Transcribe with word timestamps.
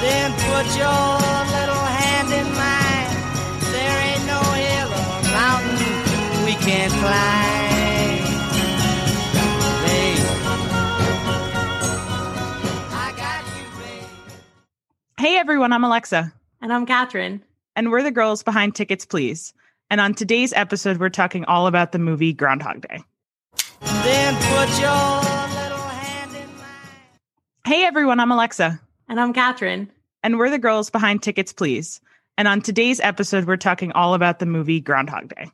Then 0.00 0.32
put 0.32 0.66
your 0.76 1.10
little 1.56 1.84
hand 2.00 2.32
in 2.32 2.46
mine. 2.56 3.10
There 3.70 3.98
ain't 4.08 4.24
no 4.26 4.40
hill 4.40 4.88
or 4.88 5.22
mountain 5.30 6.44
we 6.46 6.54
can't 6.54 6.92
climb. 6.92 8.24
Babe, 9.84 10.26
I 12.92 13.12
got 13.14 13.44
you, 13.58 13.64
babe. 13.78 14.08
Hey 15.18 15.36
everyone, 15.36 15.72
I'm 15.72 15.84
Alexa, 15.84 16.32
And 16.62 16.72
I'm 16.72 16.86
Catherine. 16.86 17.42
and 17.76 17.90
we're 17.90 18.02
the 18.02 18.10
girls 18.10 18.42
behind 18.42 18.74
Tickets 18.74 19.04
Please. 19.04 19.52
And 19.90 20.00
on 20.00 20.14
today's 20.14 20.52
episode, 20.54 20.96
we're 20.98 21.10
talking 21.10 21.44
all 21.44 21.66
about 21.66 21.92
the 21.92 21.98
movie 21.98 22.32
Groundhog 22.32 22.80
Day. 22.88 23.02
Then 23.82 24.34
put 24.34 24.80
your 24.80 25.20
little 25.60 25.88
hand 25.88 26.34
in 26.34 26.56
mine. 26.56 27.18
Hey 27.66 27.84
everyone, 27.84 28.18
I'm 28.20 28.30
Alexa, 28.32 28.80
And 29.10 29.20
I'm 29.20 29.32
Catherine. 29.32 29.90
and 30.22 30.38
we're 30.38 30.50
the 30.50 30.58
girls 30.58 30.88
behind 30.88 31.20
Tickets 31.20 31.52
Please. 31.52 32.00
And 32.38 32.46
on 32.46 32.62
today's 32.62 33.00
episode, 33.00 33.44
we're 33.44 33.56
talking 33.56 33.90
all 33.90 34.14
about 34.14 34.38
the 34.38 34.46
movie 34.46 34.80
Groundhog 34.80 35.34
Day. 35.34 35.50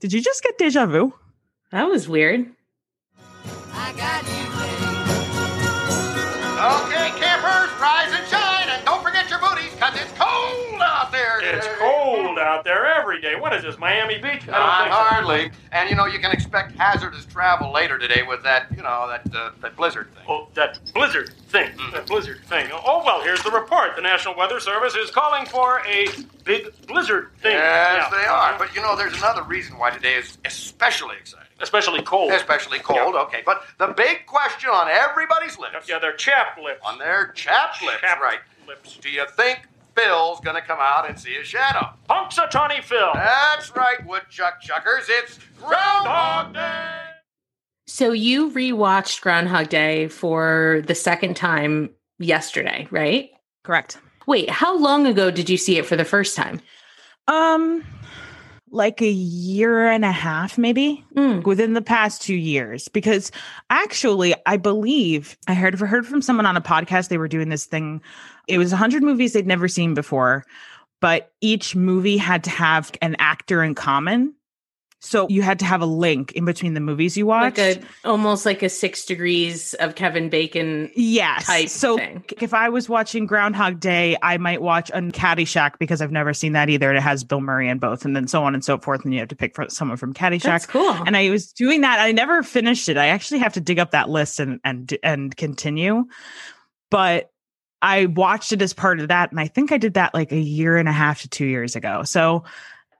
Did 0.00 0.12
you 0.12 0.20
just 0.20 0.42
get 0.42 0.58
deja 0.58 0.84
vu? 0.84 1.14
That 1.72 1.88
was 1.88 2.06
weird. 2.06 2.46
Out 12.46 12.64
there 12.64 12.86
every 12.86 13.20
day. 13.20 13.34
What 13.36 13.52
is 13.54 13.62
this, 13.62 13.76
Miami 13.78 14.18
Beach? 14.18 14.46
Not 14.46 14.88
hardly. 14.88 15.50
And 15.72 15.90
you 15.90 15.96
know, 15.96 16.06
you 16.06 16.18
can 16.18 16.30
expect 16.32 16.72
hazardous 16.78 17.26
travel 17.26 17.72
later 17.72 17.98
today 17.98 18.22
with 18.26 18.42
that, 18.44 18.66
you 18.70 18.82
know, 18.82 19.08
that 19.08 19.34
uh, 19.36 19.50
that 19.60 19.76
blizzard 19.76 20.08
thing. 20.14 20.24
Oh, 20.28 20.48
that 20.54 20.78
blizzard 20.94 21.34
thing. 21.48 21.72
That 21.92 22.06
blizzard 22.06 22.44
thing. 22.46 22.68
Oh, 22.72 23.02
well, 23.04 23.22
here's 23.22 23.42
the 23.42 23.50
report. 23.50 23.96
The 23.96 24.02
National 24.02 24.36
Weather 24.36 24.60
Service 24.60 24.94
is 24.94 25.10
calling 25.10 25.44
for 25.46 25.82
a 25.86 26.06
big 26.44 26.72
blizzard 26.86 27.30
thing. 27.42 27.52
Yes, 27.52 28.08
Yeah. 28.10 28.18
they 28.18 28.26
are. 28.26 28.58
But 28.58 28.74
you 28.74 28.80
know, 28.80 28.96
there's 28.96 29.16
another 29.16 29.42
reason 29.42 29.76
why 29.78 29.90
today 29.90 30.14
is 30.14 30.38
especially 30.44 31.16
exciting. 31.16 31.42
Especially 31.58 32.02
cold. 32.02 32.32
Especially 32.32 32.78
cold, 32.80 33.14
Yeah. 33.14 33.20
okay. 33.22 33.42
But 33.44 33.64
the 33.78 33.86
big 33.88 34.26
question 34.26 34.68
on 34.70 34.88
everybody's 34.88 35.58
lips, 35.58 35.88
Yeah, 35.88 35.98
they're 35.98 36.12
chapped 36.16 36.58
lips. 36.60 36.80
on 36.84 36.98
their 36.98 37.28
chap 37.32 37.80
lips, 37.82 38.00
Chapped 38.02 38.20
right? 38.20 38.40
lips. 38.68 38.98
Do 38.98 39.08
you 39.08 39.24
think 39.36 39.60
Phil's 39.96 40.40
gonna 40.40 40.60
come 40.62 40.78
out 40.80 41.08
and 41.08 41.18
see 41.18 41.36
a 41.36 41.44
shadow? 41.44 41.88
Punks 42.08 42.36
a 42.38 42.42
Punxsutawney 42.42 42.82
Phil. 42.82 43.10
That's 43.14 43.74
right, 43.74 44.04
woodchuck 44.06 44.60
chuckers. 44.60 45.06
It's 45.08 45.38
Groundhog 45.62 46.54
Day. 46.54 46.90
So 47.86 48.12
you 48.12 48.50
rewatched 48.50 49.20
Groundhog 49.22 49.68
Day 49.68 50.08
for 50.08 50.82
the 50.86 50.94
second 50.94 51.34
time 51.36 51.90
yesterday, 52.18 52.86
right? 52.90 53.30
Correct. 53.64 53.98
Wait, 54.26 54.50
how 54.50 54.76
long 54.76 55.06
ago 55.06 55.30
did 55.30 55.48
you 55.48 55.56
see 55.56 55.78
it 55.78 55.86
for 55.86 55.96
the 55.96 56.04
first 56.04 56.36
time? 56.36 56.60
Um, 57.28 57.84
like 58.70 59.00
a 59.00 59.08
year 59.08 59.86
and 59.88 60.04
a 60.04 60.10
half, 60.12 60.58
maybe 60.58 61.04
Mm. 61.16 61.44
within 61.44 61.72
the 61.74 61.80
past 61.82 62.20
two 62.22 62.34
years. 62.34 62.88
Because 62.88 63.30
actually, 63.70 64.34
I 64.44 64.56
believe 64.56 65.36
I 65.46 65.54
heard 65.54 65.78
heard 65.78 66.06
from 66.06 66.20
someone 66.22 66.44
on 66.46 66.56
a 66.56 66.60
podcast. 66.60 67.08
They 67.08 67.18
were 67.18 67.28
doing 67.28 67.48
this 67.48 67.64
thing. 67.66 68.02
It 68.46 68.58
was 68.58 68.72
hundred 68.72 69.02
movies 69.02 69.32
they'd 69.32 69.46
never 69.46 69.68
seen 69.68 69.94
before, 69.94 70.44
but 71.00 71.32
each 71.40 71.76
movie 71.76 72.16
had 72.16 72.44
to 72.44 72.50
have 72.50 72.92
an 73.02 73.16
actor 73.18 73.62
in 73.62 73.74
common. 73.74 74.34
So 75.06 75.28
you 75.28 75.42
had 75.42 75.58
to 75.60 75.64
have 75.64 75.82
a 75.82 75.86
link 75.86 76.32
in 76.32 76.44
between 76.44 76.74
the 76.74 76.80
movies 76.80 77.16
you 77.16 77.26
watched. 77.26 77.58
Like 77.58 77.76
a 77.76 78.08
almost 78.08 78.46
like 78.46 78.62
a 78.62 78.68
six 78.68 79.04
degrees 79.04 79.74
of 79.74 79.94
Kevin 79.94 80.28
Bacon. 80.30 80.90
Yes. 80.96 81.46
type 81.46 81.68
so 81.68 81.96
thing. 81.96 82.24
if 82.40 82.54
I 82.54 82.70
was 82.70 82.88
watching 82.88 83.26
Groundhog 83.26 83.78
Day, 83.78 84.16
I 84.22 84.38
might 84.38 84.62
watch 84.62 84.90
on 84.90 85.12
Caddyshack 85.12 85.78
because 85.78 86.00
I've 86.00 86.10
never 86.10 86.32
seen 86.32 86.54
that 86.54 86.70
either. 86.70 86.92
It 86.92 87.00
has 87.00 87.24
Bill 87.24 87.40
Murray 87.40 87.68
in 87.68 87.78
both, 87.78 88.04
and 88.04 88.16
then 88.16 88.26
so 88.26 88.42
on 88.42 88.54
and 88.54 88.64
so 88.64 88.78
forth. 88.78 89.04
And 89.04 89.12
you 89.12 89.20
have 89.20 89.28
to 89.28 89.36
pick 89.36 89.54
for 89.54 89.68
someone 89.68 89.96
from 89.96 90.12
Caddyshack. 90.12 90.42
That's 90.42 90.66
cool. 90.66 90.90
And 90.90 91.16
I 91.16 91.30
was 91.30 91.52
doing 91.52 91.82
that. 91.82 92.00
I 92.00 92.10
never 92.12 92.42
finished 92.42 92.88
it. 92.88 92.96
I 92.96 93.08
actually 93.08 93.40
have 93.40 93.52
to 93.54 93.60
dig 93.60 93.78
up 93.78 93.92
that 93.92 94.08
list 94.08 94.40
and 94.40 94.60
and 94.64 94.96
and 95.02 95.36
continue. 95.36 96.06
But 96.90 97.30
I 97.82 98.06
watched 98.06 98.52
it 98.52 98.62
as 98.62 98.72
part 98.72 99.00
of 99.00 99.08
that, 99.08 99.30
and 99.30 99.40
I 99.40 99.48
think 99.48 99.70
I 99.72 99.78
did 99.78 99.94
that 99.94 100.14
like 100.14 100.32
a 100.32 100.38
year 100.38 100.76
and 100.76 100.88
a 100.88 100.92
half 100.92 101.22
to 101.22 101.28
two 101.28 101.46
years 101.46 101.76
ago. 101.76 102.02
So, 102.04 102.44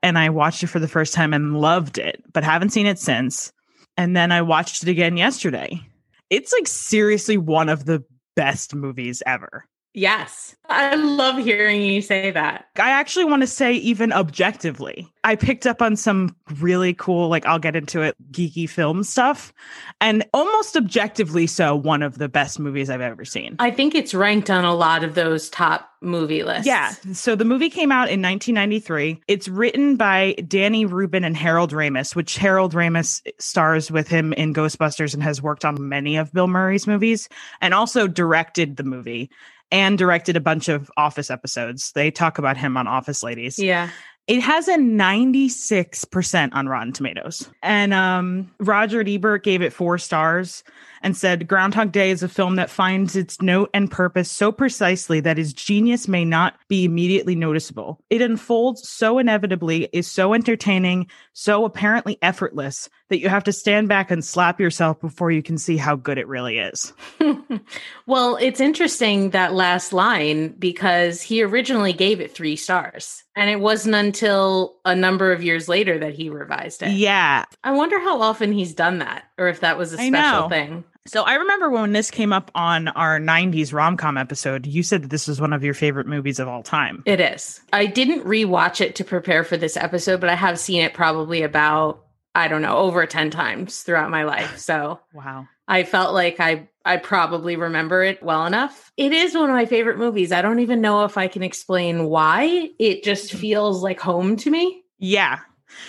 and 0.03 0.19
I 0.19 0.29
watched 0.31 0.63
it 0.63 0.69
for 0.69 0.79
the 0.79 0.89
first 0.89 1.15
time 1.15 1.33
and 1.33 1.61
loved 1.61 1.99
it, 1.99 2.23
but 2.33 2.45
haven't 2.45 2.71
seen 2.71 2.87
it 2.87 2.99
since. 2.99 3.53
And 3.97 4.17
then 4.17 4.31
I 4.31 4.43
watched 4.43 4.83
it 4.83 4.89
again 4.89 5.17
yesterday. 5.17 5.81
It's 6.29 6.53
like 6.53 6.67
seriously 6.67 7.37
one 7.37 7.69
of 7.69 7.87
the 7.87 8.05
best 8.35 8.75
movies 8.75 9.23
ever. 9.27 9.65
Yes. 9.97 10.55
I 10.69 10.95
love 10.95 11.39
hearing 11.39 11.83
you 11.83 12.01
say 12.03 12.31
that. 12.31 12.69
I 12.77 12.91
actually 12.91 13.25
want 13.25 13.43
to 13.43 13.47
say, 13.47 13.75
even 13.75 14.13
objectively, 14.13 15.13
I 15.25 15.37
picked 15.37 15.67
up 15.67 15.81
on 15.81 15.97
some 15.97 16.37
really 16.59 16.93
cool, 16.95 17.29
like 17.29 17.47
I'll 17.47 17.59
get 17.59 17.77
into 17.77 18.03
it, 18.03 18.17
geeky 18.33 18.69
film 18.69 19.03
stuff, 19.05 19.53
and 20.01 20.25
almost 20.35 20.77
objectively 20.77 21.47
so, 21.47 21.75
one 21.75 22.03
of 22.03 22.19
the 22.19 22.29
best 22.29 22.59
movies 22.59 22.91
I've 22.91 23.01
ever 23.01 23.25
seen. 23.25 23.57
I 23.59 23.71
think 23.71 23.95
it's 23.95 24.15
ranked 24.15 24.51
on 24.51 24.65
a 24.65 24.75
lot 24.75 25.05
of 25.05 25.15
those 25.15 25.49
top 25.51 25.91
movie 26.03 26.43
lists. 26.43 26.67
Yeah. 26.67 26.91
So 27.13 27.35
the 27.35 27.45
movie 27.45 27.71
came 27.71 27.91
out 27.91 28.09
in 28.09 28.23
1993. 28.23 29.23
It's 29.29 29.49
written 29.49 29.97
by 29.97 30.35
Danny 30.47 30.85
Rubin 30.85 31.25
and 31.25 31.37
Harold 31.37 31.73
Ramis, 31.73 32.15
which 32.15 32.37
Harold 32.37 32.75
Ramis 32.75 33.23
stars 33.39 33.91
with 33.91 34.09
him 34.09 34.33
in 34.35 34.53
Ghostbusters 34.53 35.15
and 35.15 35.23
has 35.23 35.41
worked 35.41 35.65
on 35.65 35.89
many 35.89 36.17
of 36.17 36.33
Bill 36.33 36.49
Murray's 36.49 36.87
movies 36.87 37.29
and 37.61 37.73
also 37.73 38.07
directed 38.07 38.77
the 38.77 38.85
movie 38.85 39.31
and 39.71 39.99
directed 39.99 40.37
a 40.37 40.41
bunch 40.41 40.69
of 40.69 40.91
Office 40.97 41.31
episodes. 41.31 41.93
They 41.93 42.11
talk 42.11 42.39
about 42.39 42.57
him 42.57 42.77
on 42.77 42.87
Office 42.87 43.23
Ladies. 43.23 43.59
Yeah. 43.59 43.91
It 44.27 44.41
has 44.41 44.67
a 44.67 44.77
96% 44.77 46.49
on 46.53 46.69
Rotten 46.69 46.93
Tomatoes. 46.93 47.49
And 47.63 47.95
um, 47.95 48.51
Roger 48.59 49.05
Ebert 49.07 49.45
gave 49.45 49.63
it 49.63 49.73
four 49.73 49.99
stars 49.99 50.65
and 51.07 51.17
said 51.17 51.47
Groundhog 51.47 51.93
Day 51.93 52.11
is 52.11 52.25
a 52.25 52.29
film 52.29 52.57
that 52.57 52.69
finds 52.69 53.15
its 53.15 53.41
note 53.41 53.71
and 53.73 53.89
purpose 53.89 54.29
so 54.29 54.51
precisely 54.51 55.21
that 55.21 55.39
its 55.39 55.53
genius 55.53 56.09
may 56.09 56.25
not 56.25 56.57
be 56.67 56.85
immediately 56.85 57.37
noticeable. 57.37 58.01
It 58.11 58.21
unfolds 58.21 58.89
so 58.89 59.21
inevitably, 59.21 59.89
is 59.93 60.11
so 60.11 60.35
entertaining, 60.35 61.07
so 61.33 61.65
apparently 61.65 62.19
effortless 62.23 62.89
that 63.09 63.21
you 63.21 63.29
have 63.29 63.45
to 63.45 63.53
stand 63.53 63.89
back 63.89 64.11
and 64.11 64.25
slap 64.25 64.59
yourself 64.59 65.01
before 65.01 65.31
you 65.31 65.45
can 65.45 65.59
see 65.59 65.77
how 65.77 65.95
good 65.95 66.19
it 66.19 66.27
really 66.27 66.59
is. 66.59 66.93
well, 68.07 68.37
it's 68.41 68.59
interesting 68.59 69.31
that 69.31 69.55
last 69.55 69.93
line 69.93 70.49
because 70.59 71.23
he 71.23 71.41
originally 71.41 71.93
gave 71.93 72.21
it 72.21 72.35
three 72.35 72.57
stars. 72.57 73.23
And 73.37 73.49
it 73.49 73.61
wasn't 73.61 73.95
until 73.95 74.75
a 74.85 74.97
number 74.97 75.31
of 75.31 75.45
years 75.45 75.69
later 75.69 75.99
that 76.01 76.15
he 76.15 76.31
revised 76.31 76.83
it. 76.83 76.95
Yeah. 76.95 77.45
I 77.63 77.71
wonder 77.71 78.01
how 78.01 78.21
often 78.21 78.51
he's 78.51 78.75
done 78.75 78.99
that 78.99 79.25
or 79.39 79.47
if 79.47 79.61
that 79.61 79.79
was 79.79 79.93
a 79.93 79.99
special 79.99 80.13
know. 80.13 80.49
thing. 80.49 80.85
So 81.07 81.23
I 81.23 81.35
remember 81.35 81.71
when 81.71 81.93
this 81.93 82.11
came 82.11 82.33
up 82.33 82.51
on 82.55 82.89
our 82.89 83.19
90s 83.19 83.73
rom 83.73 83.97
com 83.97 84.17
episode, 84.19 84.67
you 84.67 84.83
said 84.83 85.03
that 85.03 85.09
this 85.09 85.29
was 85.29 85.41
one 85.41 85.53
of 85.53 85.65
your 85.65 85.75
favorite 85.75 86.07
movies 86.07 86.39
of 86.39 86.49
all 86.49 86.63
time. 86.63 87.03
It 87.07 87.21
is. 87.21 87.61
I 87.73 87.87
didn't 87.87 88.25
rewatch 88.25 88.81
it 88.81 88.97
to 88.97 89.05
prepare 89.05 89.45
for 89.45 89.57
this 89.57 89.77
episode, 89.77 90.21
but 90.21 90.31
I 90.31 90.35
have 90.35 90.59
seen 90.59 90.83
it 90.83 90.95
probably 90.95 91.43
about, 91.43 92.05
I 92.35 92.49
don't 92.49 92.63
know, 92.63 92.77
over 92.77 93.07
10 93.07 93.31
times 93.31 93.83
throughout 93.83 94.11
my 94.11 94.25
life. 94.25 94.59
So 94.59 95.01
Wow. 95.13 95.47
I 95.69 95.83
felt 95.83 96.15
like 96.15 96.39
I 96.41 96.69
I 96.85 96.99
probably 96.99 97.57
remember 97.57 98.05
it 98.05 98.23
well 98.23 98.47
enough. 98.47 98.93
It 98.97 99.13
is 99.13 99.35
one 99.35 99.51
of 99.51 99.57
my 99.57 99.67
favorite 99.67 99.99
movies. 99.99 100.31
I 100.31 100.41
don't 100.41 100.61
even 100.61 100.81
know 100.81 101.05
if 101.05 101.19
I 101.19 101.27
can 101.27 101.43
explain 101.43 102.05
why. 102.05 102.71
It 102.79 103.03
just 103.03 103.31
mm-hmm. 103.31 103.39
feels 103.39 103.83
like 103.83 103.99
home 103.99 104.37
to 104.37 104.51
me. 104.51 104.85
Yeah. 104.99 105.41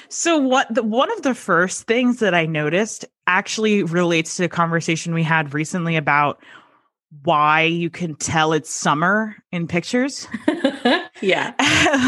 So 0.09 0.37
what 0.37 0.73
the 0.73 0.83
one 0.83 1.11
of 1.11 1.21
the 1.21 1.35
first 1.35 1.83
things 1.83 2.19
that 2.19 2.33
I 2.33 2.45
noticed 2.45 3.05
actually 3.25 3.83
relates 3.83 4.37
to 4.37 4.45
a 4.45 4.49
conversation 4.49 5.13
we 5.13 5.23
had 5.23 5.53
recently 5.53 5.95
about 5.95 6.41
why 7.23 7.63
you 7.63 7.89
can 7.89 8.15
tell 8.15 8.53
it's 8.53 8.69
summer 8.69 9.35
in 9.51 9.67
pictures 9.67 10.27
yeah. 11.21 11.53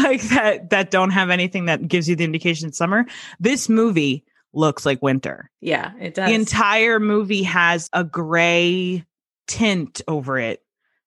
like 0.04 0.22
that 0.30 0.70
that 0.70 0.90
don't 0.90 1.10
have 1.10 1.30
anything 1.30 1.66
that 1.66 1.86
gives 1.88 2.08
you 2.08 2.16
the 2.16 2.24
indication 2.24 2.68
it's 2.68 2.78
summer. 2.78 3.06
This 3.38 3.68
movie 3.68 4.24
looks 4.52 4.84
like 4.84 5.00
winter. 5.02 5.50
Yeah, 5.60 5.92
it 6.00 6.14
does. 6.14 6.28
The 6.28 6.34
entire 6.34 7.00
movie 7.00 7.44
has 7.44 7.88
a 7.92 8.04
gray 8.04 9.04
tint 9.46 10.02
over 10.06 10.38
it 10.38 10.62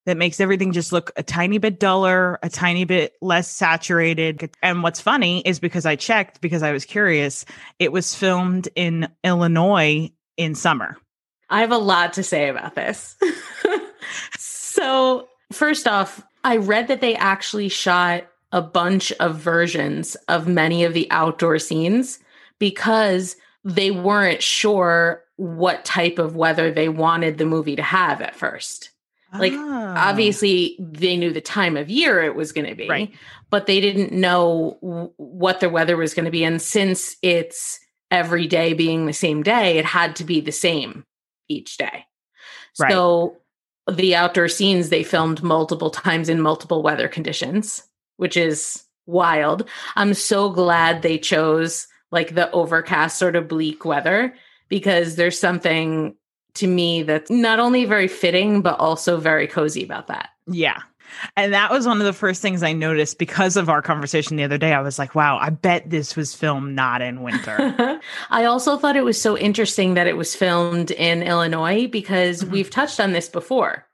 that 0.05 0.17
makes 0.17 0.39
everything 0.39 0.71
just 0.71 0.91
look 0.91 1.11
a 1.15 1.23
tiny 1.23 1.57
bit 1.57 1.79
duller, 1.79 2.39
a 2.43 2.49
tiny 2.49 2.83
bit 2.85 3.13
less 3.21 3.49
saturated. 3.49 4.51
And 4.61 4.83
what's 4.83 4.99
funny 4.99 5.41
is 5.41 5.59
because 5.59 5.85
I 5.85 5.95
checked 5.95 6.41
because 6.41 6.63
I 6.63 6.71
was 6.71 6.85
curious, 6.85 7.45
it 7.79 7.91
was 7.91 8.13
filmed 8.13 8.69
in 8.75 9.07
Illinois 9.23 10.11
in 10.37 10.55
summer. 10.55 10.97
I 11.49 11.61
have 11.61 11.71
a 11.71 11.77
lot 11.77 12.13
to 12.13 12.23
say 12.23 12.49
about 12.49 12.75
this. 12.75 13.15
so, 14.37 15.27
first 15.51 15.87
off, 15.87 16.23
I 16.43 16.57
read 16.57 16.87
that 16.87 17.01
they 17.01 17.15
actually 17.15 17.69
shot 17.69 18.25
a 18.51 18.61
bunch 18.61 19.11
of 19.13 19.37
versions 19.37 20.15
of 20.27 20.47
many 20.47 20.83
of 20.83 20.93
the 20.93 21.09
outdoor 21.11 21.59
scenes 21.59 22.19
because 22.59 23.35
they 23.63 23.91
weren't 23.91 24.41
sure 24.41 25.23
what 25.37 25.85
type 25.85 26.19
of 26.19 26.35
weather 26.35 26.71
they 26.71 26.89
wanted 26.89 27.37
the 27.37 27.45
movie 27.45 27.75
to 27.75 27.81
have 27.81 28.21
at 28.21 28.35
first. 28.35 28.91
Like, 29.33 29.53
Oh. 29.53 29.93
Obviously, 29.95 30.75
they 30.79 31.17
knew 31.17 31.31
the 31.31 31.41
time 31.41 31.77
of 31.77 31.89
year 31.89 32.21
it 32.23 32.35
was 32.35 32.51
going 32.51 32.67
to 32.67 32.75
be, 32.75 32.89
Right. 32.89 33.11
but 33.51 33.67
they 33.67 33.79
didn't 33.79 34.11
know 34.11 34.77
w- 34.81 35.11
what 35.17 35.59
the 35.59 35.69
weather 35.69 35.95
was 35.97 36.13
going 36.15 36.25
to 36.25 36.31
be. 36.31 36.43
And 36.43 36.61
since 36.61 37.15
it's 37.21 37.79
every 38.09 38.47
day 38.47 38.73
being 38.73 39.05
the 39.05 39.13
same 39.13 39.43
day, 39.43 39.77
it 39.77 39.85
had 39.85 40.15
to 40.17 40.23
be 40.23 40.41
the 40.41 40.51
same 40.51 41.05
each 41.47 41.77
day. 41.77 42.05
Right. 42.79 42.91
So 42.91 43.37
the 43.91 44.15
outdoor 44.15 44.47
scenes 44.47 44.89
they 44.89 45.03
filmed 45.03 45.43
multiple 45.43 45.89
times 45.91 46.29
in 46.29 46.41
multiple 46.41 46.81
weather 46.81 47.07
conditions, 47.07 47.83
which 48.17 48.35
is 48.37 48.83
wild. 49.05 49.67
I'm 49.95 50.13
so 50.13 50.49
glad 50.49 51.01
they 51.01 51.17
chose 51.19 51.87
like 52.11 52.33
the 52.35 52.49
overcast 52.51 53.19
sort 53.19 53.35
of 53.35 53.47
bleak 53.47 53.83
weather 53.85 54.33
because 54.69 55.15
there's 55.17 55.39
something 55.39 56.15
to 56.55 56.67
me 56.67 57.03
that's 57.03 57.31
not 57.31 57.59
only 57.59 57.85
very 57.85 58.07
fitting 58.07 58.61
but 58.61 58.79
also 58.79 59.17
very 59.17 59.47
cozy 59.47 59.83
about 59.83 60.07
that. 60.07 60.29
Yeah. 60.47 60.81
And 61.37 61.53
that 61.53 61.69
was 61.69 61.85
one 61.85 61.99
of 61.99 62.05
the 62.05 62.13
first 62.13 62.41
things 62.41 62.63
I 62.63 62.73
noticed 62.73 63.19
because 63.19 63.55
of 63.55 63.69
our 63.69 63.81
conversation 63.83 64.35
the 64.35 64.43
other 64.43 64.57
day. 64.57 64.73
I 64.73 64.81
was 64.81 64.97
like, 64.97 65.13
wow, 65.13 65.37
I 65.37 65.51
bet 65.51 65.89
this 65.89 66.15
was 66.15 66.33
filmed 66.33 66.75
not 66.75 67.01
in 67.03 67.21
winter. 67.21 67.99
I 68.31 68.45
also 68.45 68.77
thought 68.77 68.95
it 68.95 69.03
was 69.03 69.21
so 69.21 69.37
interesting 69.37 69.93
that 69.93 70.07
it 70.07 70.17
was 70.17 70.35
filmed 70.35 70.89
in 70.91 71.21
Illinois 71.21 71.87
because 71.87 72.43
Mhm. 72.43 72.49
we've 72.49 72.69
touched 72.69 72.99
on 72.99 73.11
this 73.11 73.29
before. 73.29 73.85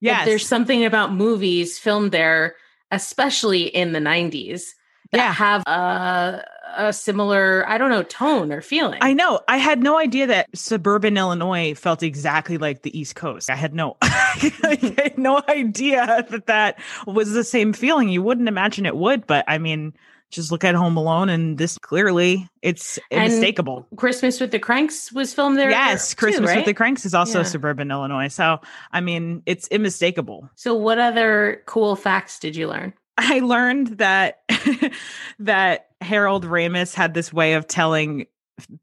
yes. 0.00 0.26
There's 0.26 0.46
something 0.46 0.84
about 0.84 1.14
movies 1.14 1.78
filmed 1.78 2.10
there, 2.12 2.56
especially 2.90 3.62
in 3.64 3.92
the 3.92 4.00
90s, 4.00 4.74
that 5.12 5.18
Yeah. 5.18 5.32
have 5.32 5.62
a, 5.66 6.44
a 6.76 6.92
similar, 6.92 7.64
I 7.68 7.78
don't 7.78 7.90
know, 7.90 8.02
tone 8.02 8.52
or 8.52 8.60
feeling. 8.60 8.98
I 9.02 9.12
know. 9.12 9.40
I 9.48 9.56
had 9.58 9.82
no 9.82 9.98
idea 9.98 10.26
that 10.28 10.48
suburban 10.54 11.16
Illinois 11.16 11.74
felt 11.74 12.02
exactly 12.02 12.58
like 12.58 12.82
the 12.82 12.96
East 12.98 13.14
Coast. 13.16 13.50
I 13.50 13.54
had 13.56 13.74
no, 13.74 13.96
I 14.02 14.94
had 14.98 15.18
no 15.18 15.42
idea 15.48 16.26
that 16.30 16.46
that 16.46 16.78
was 17.06 17.32
the 17.32 17.44
same 17.44 17.72
feeling. 17.72 18.08
You 18.08 18.22
wouldn't 18.22 18.48
imagine 18.48 18.86
it 18.86 18.96
would, 18.96 19.26
but 19.26 19.44
I 19.48 19.58
mean, 19.58 19.94
just 20.30 20.50
look 20.50 20.64
at 20.64 20.74
Home 20.74 20.96
Alone, 20.96 21.28
and 21.28 21.58
this 21.58 21.78
clearly 21.78 22.48
it's 22.60 22.98
And 23.12 23.24
unmistakable. 23.32 23.86
Christmas 23.96 24.40
with 24.40 24.50
the 24.50 24.58
Cranks 24.58 25.12
was 25.12 25.32
filmed 25.32 25.56
there. 25.58 25.70
yes, 25.70 26.12
Christmas 26.14 26.48
with 26.48 26.56
right? 26.56 26.64
the 26.66 26.74
Cranks 26.74 27.06
is 27.06 27.14
also 27.14 27.38
Yeah. 27.40 27.44
suburban 27.44 27.90
Illinois. 27.92 28.28
So 28.28 28.58
I 28.90 29.00
mean, 29.00 29.42
it's 29.46 29.68
unmistakable. 29.70 30.50
So, 30.56 30.74
what 30.74 30.98
other 30.98 31.62
cool 31.66 31.94
facts 31.94 32.40
did 32.40 32.56
you 32.56 32.66
learn? 32.68 32.94
I 33.16 33.40
learned 33.40 33.98
that 33.98 34.42
that 35.38 35.88
Harold 36.00 36.44
Ramis 36.44 36.94
had 36.94 37.14
this 37.14 37.32
way 37.32 37.54
of 37.54 37.66
telling 37.66 38.26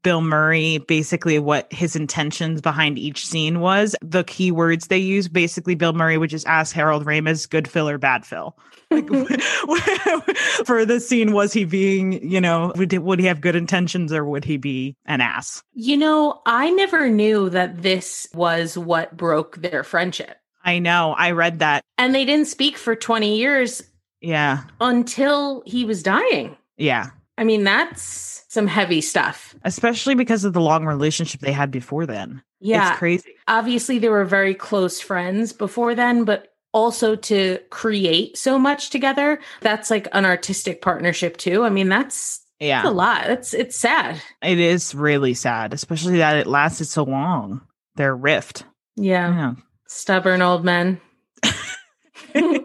Bill 0.02 0.20
Murray 0.20 0.78
basically 0.78 1.38
what 1.38 1.72
his 1.72 1.96
intentions 1.96 2.60
behind 2.60 2.98
each 2.98 3.26
scene 3.26 3.60
was. 3.60 3.96
The 4.02 4.24
key 4.24 4.50
words 4.50 4.88
they 4.88 4.98
use 4.98 5.28
basically 5.28 5.74
Bill 5.74 5.92
Murray 5.92 6.18
would 6.18 6.30
just 6.30 6.46
ask 6.46 6.74
Harold 6.74 7.04
Ramis, 7.04 7.48
good 7.48 7.68
Phil 7.68 7.88
or 7.88 7.98
bad 7.98 8.26
Phil. 8.26 8.56
Like, 8.90 9.06
mm-hmm. 9.06 10.64
for 10.64 10.84
the 10.84 11.00
scene, 11.00 11.32
was 11.32 11.52
he 11.52 11.64
being, 11.64 12.28
you 12.28 12.40
know, 12.40 12.72
would, 12.76 12.92
would 12.92 13.20
he 13.20 13.26
have 13.26 13.40
good 13.40 13.56
intentions 13.56 14.12
or 14.12 14.24
would 14.24 14.44
he 14.44 14.58
be 14.58 14.96
an 15.06 15.22
ass? 15.22 15.62
You 15.72 15.96
know, 15.96 16.42
I 16.44 16.70
never 16.70 17.08
knew 17.08 17.48
that 17.50 17.82
this 17.82 18.28
was 18.34 18.76
what 18.76 19.16
broke 19.16 19.56
their 19.56 19.82
friendship. 19.82 20.36
I 20.64 20.78
know. 20.78 21.14
I 21.16 21.30
read 21.32 21.58
that. 21.60 21.82
And 21.98 22.14
they 22.14 22.24
didn't 22.24 22.46
speak 22.46 22.76
for 22.76 22.94
20 22.94 23.36
years 23.36 23.82
Yeah. 24.22 24.62
until 24.80 25.62
he 25.66 25.84
was 25.84 26.02
dying. 26.02 26.56
Yeah. 26.78 27.06
I 27.38 27.44
mean, 27.44 27.64
that's 27.64 28.44
some 28.48 28.66
heavy 28.66 29.00
stuff. 29.00 29.54
Especially 29.64 30.14
because 30.14 30.44
of 30.44 30.52
the 30.52 30.60
long 30.60 30.84
relationship 30.86 31.40
they 31.40 31.52
had 31.52 31.70
before 31.70 32.06
then. 32.06 32.42
Yeah. 32.60 32.90
It's 32.90 32.98
crazy. 32.98 33.30
Obviously, 33.48 33.98
they 33.98 34.08
were 34.08 34.24
very 34.24 34.54
close 34.54 35.00
friends 35.00 35.52
before 35.52 35.94
then, 35.94 36.24
but 36.24 36.48
also 36.72 37.16
to 37.16 37.58
create 37.70 38.36
so 38.38 38.58
much 38.58 38.90
together, 38.90 39.40
that's 39.60 39.90
like 39.90 40.08
an 40.12 40.24
artistic 40.24 40.80
partnership 40.82 41.36
too. 41.36 41.64
I 41.64 41.70
mean, 41.70 41.88
that's, 41.88 42.40
Yeah. 42.60 42.82
that's 42.82 42.92
a 42.92 42.96
lot. 42.96 43.28
It's 43.30 43.52
it's 43.54 43.76
sad. 43.76 44.22
It 44.42 44.60
is 44.60 44.94
really 44.94 45.34
sad, 45.34 45.74
especially 45.74 46.18
that 46.18 46.36
it 46.36 46.46
lasted 46.46 46.84
so 46.86 47.02
long. 47.02 47.60
Their 47.96 48.14
rift. 48.16 48.64
Yeah. 48.96 49.34
Yeah. 49.34 49.54
Stubborn 49.88 50.40
old 50.42 50.64
men. 50.64 51.00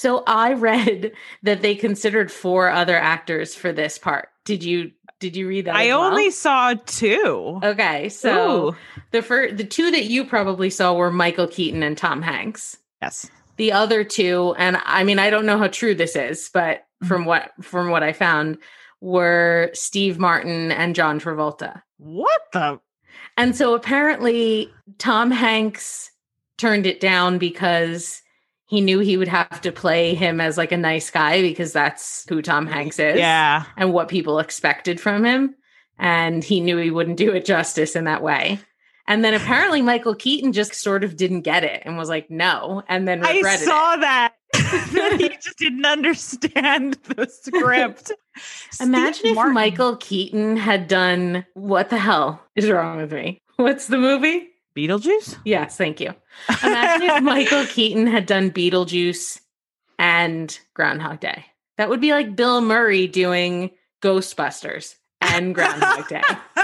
so 0.00 0.22
I 0.26 0.54
read 0.54 1.12
that 1.42 1.60
they 1.60 1.74
considered 1.74 2.32
four 2.32 2.70
other 2.70 2.96
actors 2.96 3.54
for 3.54 3.70
this 3.70 3.98
part. 3.98 4.30
Did 4.46 4.64
you 4.64 4.92
did 5.18 5.36
you 5.36 5.46
read 5.46 5.66
that? 5.66 5.76
I 5.76 5.88
well? 5.88 6.04
only 6.04 6.30
saw 6.30 6.72
two. 6.86 7.60
Okay, 7.62 8.08
so 8.08 8.68
Ooh. 8.68 8.76
the 9.10 9.20
first 9.20 9.58
the 9.58 9.64
two 9.64 9.90
that 9.90 10.06
you 10.06 10.24
probably 10.24 10.70
saw 10.70 10.94
were 10.94 11.10
Michael 11.10 11.46
Keaton 11.46 11.82
and 11.82 11.98
Tom 11.98 12.22
Hanks. 12.22 12.78
Yes. 13.02 13.28
The 13.58 13.72
other 13.72 14.02
two, 14.02 14.54
and 14.56 14.80
I 14.86 15.04
mean 15.04 15.18
I 15.18 15.28
don't 15.28 15.44
know 15.44 15.58
how 15.58 15.68
true 15.68 15.94
this 15.94 16.16
is, 16.16 16.48
but 16.54 16.78
mm-hmm. 16.78 17.06
from 17.06 17.26
what 17.26 17.50
from 17.60 17.90
what 17.90 18.02
I 18.02 18.14
found, 18.14 18.56
were 19.02 19.70
Steve 19.74 20.18
Martin 20.18 20.72
and 20.72 20.94
John 20.94 21.20
Travolta. 21.20 21.82
What 21.98 22.40
the? 22.54 22.80
And 23.36 23.54
so 23.54 23.74
apparently 23.74 24.72
Tom 24.96 25.30
Hanks 25.30 26.10
turned 26.56 26.86
it 26.86 27.00
down 27.00 27.36
because 27.36 28.22
he 28.70 28.80
knew 28.80 29.00
he 29.00 29.16
would 29.16 29.26
have 29.28 29.60
to 29.62 29.72
play 29.72 30.14
him 30.14 30.40
as 30.40 30.56
like 30.56 30.70
a 30.70 30.76
nice 30.76 31.10
guy 31.10 31.42
because 31.42 31.72
that's 31.72 32.24
who 32.28 32.40
Tom 32.40 32.68
Hanks 32.68 33.00
is 33.00 33.18
Yeah. 33.18 33.64
and 33.76 33.92
what 33.92 34.06
people 34.08 34.38
expected 34.38 35.00
from 35.00 35.24
him. 35.24 35.56
And 35.98 36.44
he 36.44 36.60
knew 36.60 36.76
he 36.76 36.92
wouldn't 36.92 37.16
do 37.16 37.32
it 37.32 37.44
justice 37.44 37.96
in 37.96 38.04
that 38.04 38.22
way. 38.22 38.60
And 39.08 39.24
then 39.24 39.34
apparently 39.34 39.82
Michael 39.82 40.14
Keaton 40.14 40.52
just 40.52 40.72
sort 40.74 41.02
of 41.02 41.16
didn't 41.16 41.40
get 41.40 41.64
it 41.64 41.82
and 41.84 41.98
was 41.98 42.08
like, 42.08 42.30
no, 42.30 42.84
and 42.88 43.08
then 43.08 43.24
I 43.26 43.42
saw 43.56 43.94
it. 43.94 44.00
that. 44.02 44.34
that 44.52 45.16
he 45.18 45.28
just 45.30 45.58
didn't 45.58 45.84
understand 45.84 46.94
the 47.08 47.26
script. 47.26 48.12
Imagine 48.80 49.14
Steve 49.14 49.30
if 49.32 49.34
Martin. 49.34 49.54
Michael 49.54 49.96
Keaton 49.96 50.56
had 50.56 50.86
done 50.86 51.44
what 51.54 51.90
the 51.90 51.98
hell 51.98 52.40
is 52.54 52.70
wrong 52.70 52.98
with 52.98 53.12
me? 53.12 53.40
What's 53.56 53.88
the 53.88 53.98
movie? 53.98 54.48
Beetlejuice? 54.88 55.38
Yes, 55.44 55.76
thank 55.76 56.00
you. 56.00 56.14
Imagine 56.62 57.10
if 57.10 57.22
Michael 57.22 57.66
Keaton 57.66 58.06
had 58.06 58.26
done 58.26 58.50
Beetlejuice 58.50 59.40
and 59.98 60.58
Groundhog 60.74 61.20
Day. 61.20 61.44
That 61.76 61.88
would 61.88 62.00
be 62.00 62.12
like 62.12 62.36
Bill 62.36 62.60
Murray 62.60 63.06
doing 63.06 63.70
Ghostbusters 64.02 64.94
and 65.20 65.54
Groundhog 65.54 66.08
Day. 66.08 66.22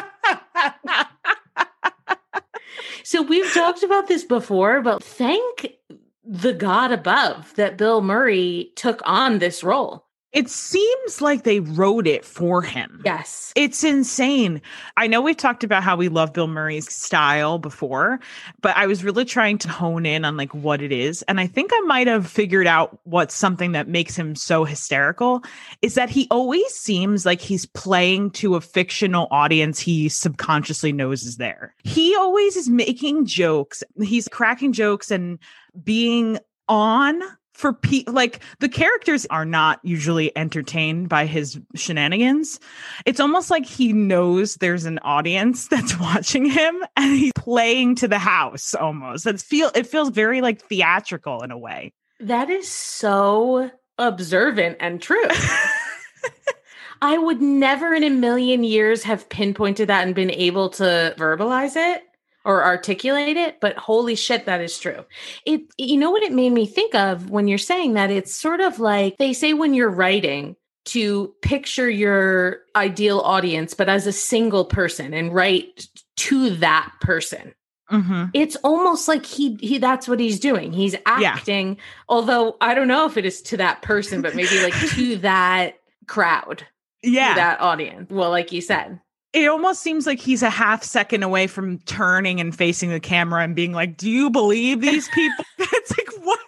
So 3.06 3.22
we've 3.22 3.54
talked 3.54 3.84
about 3.84 4.08
this 4.08 4.24
before, 4.24 4.80
but 4.80 5.00
thank 5.00 5.76
the 6.24 6.52
God 6.52 6.90
above 6.90 7.54
that 7.54 7.78
Bill 7.78 8.00
Murray 8.00 8.72
took 8.74 9.00
on 9.04 9.38
this 9.38 9.62
role. 9.62 10.05
It 10.36 10.50
seems 10.50 11.22
like 11.22 11.44
they 11.44 11.60
wrote 11.60 12.06
it 12.06 12.22
for 12.22 12.60
him. 12.60 13.00
Yes. 13.06 13.54
It's 13.56 13.82
insane. 13.82 14.60
I 14.98 15.06
know 15.06 15.22
we've 15.22 15.34
talked 15.34 15.64
about 15.64 15.82
how 15.82 15.96
we 15.96 16.08
love 16.08 16.34
Bill 16.34 16.46
Murray's 16.46 16.92
style 16.92 17.58
before, 17.58 18.20
but 18.60 18.76
I 18.76 18.86
was 18.86 19.02
really 19.02 19.24
trying 19.24 19.56
to 19.56 19.70
hone 19.70 20.04
in 20.04 20.26
on 20.26 20.36
like 20.36 20.52
what 20.52 20.82
it 20.82 20.92
is. 20.92 21.22
And 21.22 21.40
I 21.40 21.46
think 21.46 21.70
I 21.72 21.80
might 21.86 22.06
have 22.06 22.26
figured 22.26 22.66
out 22.66 22.98
what's 23.04 23.34
something 23.34 23.72
that 23.72 23.88
makes 23.88 24.14
him 24.14 24.34
so 24.34 24.64
hysterical 24.64 25.42
is 25.80 25.94
that 25.94 26.10
he 26.10 26.28
always 26.30 26.68
seems 26.74 27.24
like 27.24 27.40
he's 27.40 27.64
playing 27.64 28.30
to 28.32 28.56
a 28.56 28.60
fictional 28.60 29.28
audience 29.30 29.80
he 29.80 30.10
subconsciously 30.10 30.92
knows 30.92 31.22
is 31.24 31.38
there. 31.38 31.74
He 31.82 32.14
always 32.14 32.56
is 32.56 32.68
making 32.68 33.24
jokes. 33.24 33.82
He's 34.02 34.28
cracking 34.28 34.74
jokes 34.74 35.10
and 35.10 35.38
being 35.82 36.38
on 36.68 37.22
for 37.56 37.72
people 37.72 38.12
like 38.12 38.40
the 38.60 38.68
characters 38.68 39.26
are 39.30 39.46
not 39.46 39.80
usually 39.82 40.36
entertained 40.36 41.08
by 41.08 41.24
his 41.24 41.58
shenanigans. 41.74 42.60
It's 43.06 43.18
almost 43.18 43.50
like 43.50 43.64
he 43.64 43.92
knows 43.92 44.56
there's 44.56 44.84
an 44.84 44.98
audience 45.00 45.68
that's 45.70 45.98
watching 45.98 46.44
him 46.44 46.84
and 46.96 47.16
he's 47.18 47.32
playing 47.34 47.96
to 47.96 48.08
the 48.08 48.18
house 48.18 48.74
almost. 48.74 49.26
It's 49.26 49.42
feel 49.42 49.70
it 49.74 49.86
feels 49.86 50.10
very 50.10 50.40
like 50.40 50.62
theatrical 50.62 51.42
in 51.42 51.50
a 51.50 51.58
way. 51.58 51.92
That 52.20 52.50
is 52.50 52.68
so 52.68 53.70
observant 53.98 54.76
and 54.80 55.00
true. 55.00 55.28
I 57.02 57.18
would 57.18 57.42
never 57.42 57.92
in 57.94 58.04
a 58.04 58.10
million 58.10 58.64
years 58.64 59.02
have 59.02 59.28
pinpointed 59.28 59.88
that 59.88 60.06
and 60.06 60.14
been 60.14 60.30
able 60.30 60.70
to 60.70 61.14
verbalize 61.18 61.76
it 61.76 62.02
or 62.46 62.64
articulate 62.64 63.36
it, 63.36 63.60
but 63.60 63.76
holy 63.76 64.14
shit, 64.14 64.46
that 64.46 64.60
is 64.60 64.78
true. 64.78 65.04
It, 65.44 65.62
you 65.76 65.98
know 65.98 66.10
what 66.10 66.22
it 66.22 66.32
made 66.32 66.52
me 66.52 66.64
think 66.64 66.94
of 66.94 67.28
when 67.28 67.48
you're 67.48 67.58
saying 67.58 67.94
that? 67.94 68.10
It's 68.10 68.34
sort 68.34 68.60
of 68.60 68.78
like 68.78 69.16
they 69.18 69.32
say 69.32 69.52
when 69.52 69.74
you're 69.74 69.90
writing 69.90 70.56
to 70.86 71.34
picture 71.42 71.90
your 71.90 72.60
ideal 72.76 73.18
audience, 73.20 73.74
but 73.74 73.88
as 73.88 74.06
a 74.06 74.12
single 74.12 74.64
person 74.64 75.12
and 75.12 75.34
write 75.34 75.88
to 76.16 76.50
that 76.50 76.92
person 77.00 77.52
mm-hmm. 77.90 78.24
it's 78.32 78.56
almost 78.56 79.08
like 79.08 79.24
he 79.24 79.56
he 79.60 79.78
that's 79.78 80.08
what 80.08 80.20
he's 80.20 80.40
doing 80.40 80.72
he's 80.72 80.96
acting 81.06 81.76
although 82.08 82.56
i 82.60 82.74
don't 82.74 82.88
know 82.88 83.06
if 83.06 83.16
it 83.16 83.24
is 83.24 83.42
to 83.42 83.56
that 83.56 83.82
person 83.82 84.22
but 84.22 84.34
maybe 84.34 84.62
like 84.62 84.74
to 84.74 85.16
that 85.18 85.78
crowd 86.06 86.64
to 87.02 87.10
yeah 87.10 87.34
that 87.34 87.60
audience 87.60 88.10
well 88.10 88.30
like 88.30 88.52
you 88.52 88.60
said 88.60 89.00
it 89.36 89.48
almost 89.48 89.82
seems 89.82 90.06
like 90.06 90.18
he's 90.18 90.42
a 90.42 90.48
half 90.48 90.82
second 90.82 91.22
away 91.22 91.46
from 91.46 91.78
turning 91.80 92.40
and 92.40 92.56
facing 92.56 92.88
the 92.88 92.98
camera 92.98 93.42
and 93.44 93.54
being 93.54 93.72
like, 93.72 93.98
"Do 93.98 94.10
you 94.10 94.30
believe 94.30 94.80
these 94.80 95.08
people?" 95.08 95.44
it's 95.58 95.96
like 95.96 96.24
what? 96.24 96.40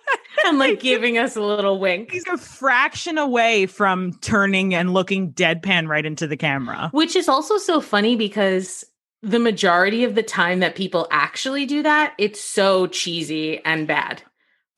and 0.46 0.58
like 0.58 0.80
giving 0.80 1.18
us 1.18 1.36
a 1.36 1.42
little 1.42 1.78
wink. 1.78 2.12
He's 2.12 2.26
a 2.26 2.38
fraction 2.38 3.18
away 3.18 3.66
from 3.66 4.14
turning 4.20 4.74
and 4.74 4.94
looking 4.94 5.32
deadpan 5.32 5.86
right 5.88 6.06
into 6.06 6.26
the 6.26 6.36
camera. 6.36 6.88
Which 6.92 7.14
is 7.14 7.28
also 7.28 7.58
so 7.58 7.82
funny 7.82 8.16
because 8.16 8.84
the 9.20 9.38
majority 9.38 10.04
of 10.04 10.14
the 10.14 10.22
time 10.22 10.60
that 10.60 10.74
people 10.74 11.08
actually 11.10 11.66
do 11.66 11.82
that, 11.82 12.14
it's 12.16 12.40
so 12.40 12.86
cheesy 12.86 13.62
and 13.64 13.86
bad. 13.86 14.22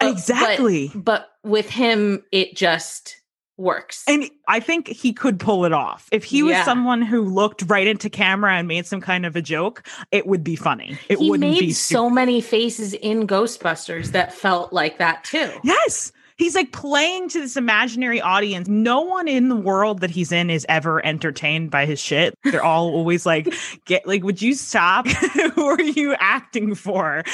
Exactly. 0.00 0.90
But, 0.94 1.04
but 1.04 1.28
with 1.44 1.70
him, 1.70 2.24
it 2.32 2.56
just 2.56 3.19
works. 3.60 4.04
And 4.08 4.28
I 4.48 4.58
think 4.60 4.88
he 4.88 5.12
could 5.12 5.38
pull 5.38 5.64
it 5.64 5.72
off. 5.72 6.08
If 6.10 6.24
he 6.24 6.42
was 6.42 6.52
Yeah. 6.52 6.64
someone 6.64 7.02
who 7.02 7.22
looked 7.22 7.62
right 7.68 7.86
into 7.86 8.10
camera 8.10 8.54
and 8.54 8.66
made 8.66 8.86
some 8.86 9.00
kind 9.00 9.26
of 9.26 9.36
a 9.36 9.42
joke, 9.42 9.86
it 10.10 10.26
would 10.26 10.42
be 10.42 10.56
funny. 10.56 10.98
It 11.08 11.20
made 11.20 11.60
be 11.60 11.72
so 11.72 12.10
many 12.10 12.40
faces 12.40 12.94
in 12.94 13.26
Ghostbusters 13.26 14.12
that 14.12 14.34
felt 14.34 14.72
like 14.72 14.98
that 14.98 15.24
too. 15.24 15.50
Yes. 15.62 16.12
He's 16.40 16.54
like 16.54 16.72
playing 16.72 17.28
to 17.28 17.38
this 17.40 17.58
imaginary 17.58 18.18
audience. 18.18 18.66
No 18.66 19.02
one 19.02 19.28
in 19.28 19.50
the 19.50 19.56
world 19.56 20.00
that 20.00 20.08
he's 20.10 20.32
in 20.32 20.48
is 20.48 20.64
ever 20.70 21.04
entertained 21.04 21.70
by 21.70 21.84
his 21.84 22.00
shit. 22.00 22.34
They're 22.44 22.64
all 22.64 22.88
always 22.94 23.26
like, 23.26 23.52
get 23.84 24.06
like, 24.06 24.24
would 24.24 24.40
you 24.40 24.54
stop? 24.54 25.06
Who 25.54 25.66
are 25.66 25.82
you 25.82 26.14
acting 26.18 26.74
for? 26.74 27.24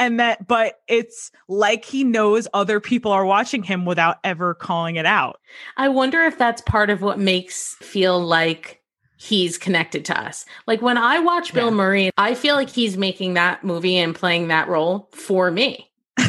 And 0.00 0.18
that, 0.18 0.48
but 0.48 0.80
it's 0.88 1.30
like 1.46 1.84
he 1.84 2.02
knows 2.02 2.48
other 2.52 2.80
people 2.80 3.12
are 3.12 3.24
watching 3.24 3.62
him 3.62 3.84
without 3.84 4.18
ever 4.24 4.52
calling 4.52 4.96
it 4.96 5.06
out. 5.06 5.40
I 5.76 5.88
wonder 5.88 6.22
if 6.24 6.36
that's 6.36 6.60
part 6.62 6.90
of 6.90 7.02
what 7.02 7.20
makes 7.20 7.74
feel 7.76 8.18
like 8.20 8.82
he's 9.16 9.58
connected 9.58 10.04
to 10.06 10.20
us. 10.20 10.44
Like 10.66 10.82
when 10.82 10.98
I 10.98 11.20
watch 11.20 11.54
Bill 11.54 11.66
Yeah. 11.66 11.70
Murray, 11.74 12.10
I 12.16 12.34
feel 12.34 12.56
like 12.56 12.68
he's 12.70 12.96
making 12.96 13.34
that 13.34 13.62
movie 13.62 13.96
and 13.96 14.12
playing 14.12 14.48
that 14.48 14.66
role 14.66 15.08
for 15.12 15.52
me. 15.52 15.88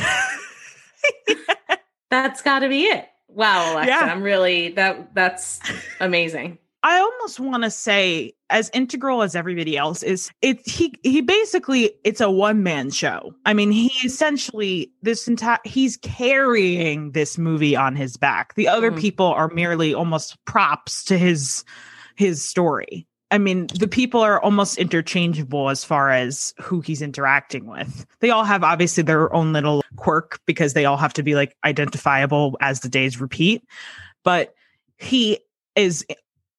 That's 2.10 2.42
got 2.42 2.60
to 2.60 2.70
be 2.70 2.84
it. 2.84 3.08
Wow, 3.28 3.74
Alexa, 3.74 3.90
Yeah. 3.90 4.00
I'm 4.12 4.24
really 4.24 4.70
that 4.74 5.14
that's 5.14 5.60
amazing. 6.00 6.58
I 6.84 7.00
almost 7.00 7.40
want 7.40 7.64
to 7.64 7.72
say, 7.72 8.34
as 8.50 8.70
integral 8.74 9.22
as 9.24 9.36
everybody 9.36 9.76
else 9.76 10.04
is, 10.04 10.32
it 10.42 10.66
he 10.66 10.94
he 11.04 11.22
basically 11.22 11.92
it's 12.06 12.22
a 12.22 12.30
one 12.32 12.64
man 12.64 12.92
show. 12.92 13.34
I 13.46 13.54
mean, 13.54 13.72
he 13.72 13.88
essentially 14.06 14.92
this 15.02 15.28
entire 15.28 15.58
he's 15.66 15.98
carrying 15.98 17.12
this 17.12 17.38
movie 17.38 17.76
on 17.76 17.96
his 17.96 18.16
back. 18.16 18.54
The 18.56 18.68
other 18.70 18.92
Mhm. 18.92 19.00
people 19.00 19.26
are 19.26 19.50
merely 19.50 19.94
almost 19.94 20.38
props 20.46 21.04
to 21.06 21.18
his 21.18 21.66
his 22.16 22.42
story. 22.44 23.06
I 23.30 23.38
mean, 23.38 23.68
the 23.68 23.88
people 23.88 24.22
are 24.22 24.42
almost 24.42 24.78
interchangeable 24.78 25.70
as 25.70 25.84
far 25.84 26.12
as 26.12 26.54
who 26.62 26.80
he's 26.82 27.02
interacting 27.02 27.66
with. 27.66 28.06
They 28.20 28.30
all 28.30 28.46
have 28.46 28.64
obviously 28.64 29.04
their 29.04 29.34
own 29.34 29.52
little 29.52 29.84
quirk 29.98 30.40
because 30.46 30.74
they 30.74 30.86
all 30.86 30.98
have 30.98 31.14
to 31.14 31.24
be 31.24 31.36
like 31.36 31.56
identifiable 31.66 32.58
as 32.62 32.80
the 32.80 32.90
days 32.90 33.20
repeat. 33.20 33.64
But 34.24 34.54
he 34.98 35.40
is 35.76 36.06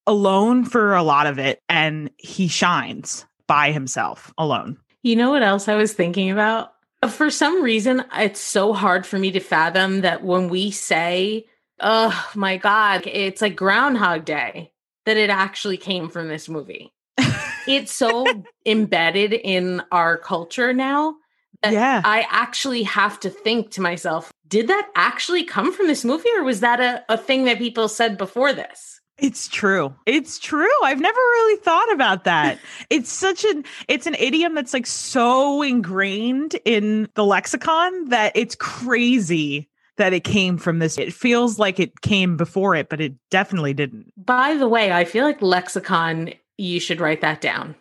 alone 0.07 0.65
for 0.65 0.95
a 0.95 1.03
lot 1.03 1.27
of 1.27 1.39
it 1.39 1.63
and 1.69 2.11
he 2.19 2.49
shines 2.49 3.25
by 3.47 3.73
himself 3.73 4.33
alone. 4.39 4.79
You 5.03 5.17
know 5.17 5.31
what 5.31 5.43
else 5.43 5.69
I 5.69 5.77
was 5.77 5.93
thinking 5.93 6.31
about? 6.31 6.73
For 7.09 7.31
some 7.31 7.63
reason, 7.63 8.05
it's 8.15 8.41
so 8.41 8.73
hard 8.73 9.07
for 9.07 9.19
me 9.19 9.31
to 9.31 9.41
fathom 9.41 10.01
that 10.01 10.25
when 10.25 10.49
we 10.49 10.71
say, 10.71 11.47
oh 11.81 12.29
my 12.35 12.57
God, 12.57 13.07
it's 13.07 13.41
like 13.41 13.55
Groundhog 13.55 14.25
Day, 14.25 14.73
that 15.09 15.17
it 15.17 15.31
actually 15.31 15.79
came 15.79 16.11
from 16.11 16.29
this 16.29 16.49
movie. 16.51 16.93
it's 17.67 17.95
so 17.95 18.27
embedded 18.67 19.33
in 19.33 19.83
our 19.91 20.19
culture 20.19 20.75
now 20.75 21.15
that 21.63 21.73
Yeah. 21.73 22.03
I 22.05 22.27
actually 22.31 22.83
have 22.83 23.19
to 23.21 23.31
think 23.31 23.71
to 23.73 23.81
myself, 23.81 24.31
did 24.47 24.69
that 24.69 24.89
actually 24.95 25.45
come 25.45 25.73
from 25.73 25.87
this 25.87 26.05
movie 26.05 26.29
or 26.37 26.45
was 26.45 26.61
that 26.61 26.79
a, 26.81 27.05
a 27.09 27.17
thing 27.17 27.45
that 27.45 27.57
people 27.59 27.89
said 27.89 28.19
before 28.19 28.53
this? 28.53 29.01
It's 29.17 29.49
true. 29.49 29.95
It's 30.07 30.39
true. 30.39 30.69
I've 30.85 31.01
never 31.01 31.17
really 31.19 31.61
thought 31.63 31.91
about 31.93 32.25
that. 32.25 32.59
it's 32.91 33.11
such 33.11 33.45
an 33.45 33.65
it's 33.89 34.07
an 34.07 34.15
idiom 34.15 34.55
that's 34.55 34.75
like 34.75 34.87
so 34.87 35.63
ingrained 35.63 36.55
in 36.67 37.09
the 37.15 37.25
lexicon 37.25 38.11
that 38.11 38.33
it's 38.37 38.55
crazy 38.55 39.71
that 39.99 40.13
it 40.13 40.25
came 40.25 40.59
from 40.59 40.79
this. 40.79 40.99
It 40.99 41.13
feels 41.13 41.59
like 41.59 41.79
it 41.79 42.01
came 42.01 42.37
before 42.37 42.75
it, 42.75 42.89
but 42.89 43.01
it 43.01 43.15
definitely 43.31 43.75
didn't. 43.75 44.13
By 44.17 44.55
the 44.55 44.67
way, 44.69 44.91
I 44.93 45.05
feel 45.05 45.25
like 45.25 45.43
lexicon, 45.43 46.33
you 46.57 46.81
should 46.81 47.01
write 47.01 47.21
that 47.21 47.41
down 47.41 47.75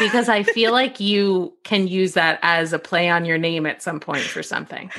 because 0.00 0.28
I 0.28 0.42
feel 0.42 0.72
like 0.72 0.98
you 1.00 1.54
can 1.64 1.86
use 1.86 2.14
that 2.14 2.38
as 2.42 2.72
a 2.72 2.78
play 2.78 3.08
on 3.08 3.24
your 3.24 3.38
name 3.38 3.66
at 3.66 3.82
some 3.82 4.00
point 4.00 4.22
for 4.22 4.42
something. 4.42 4.90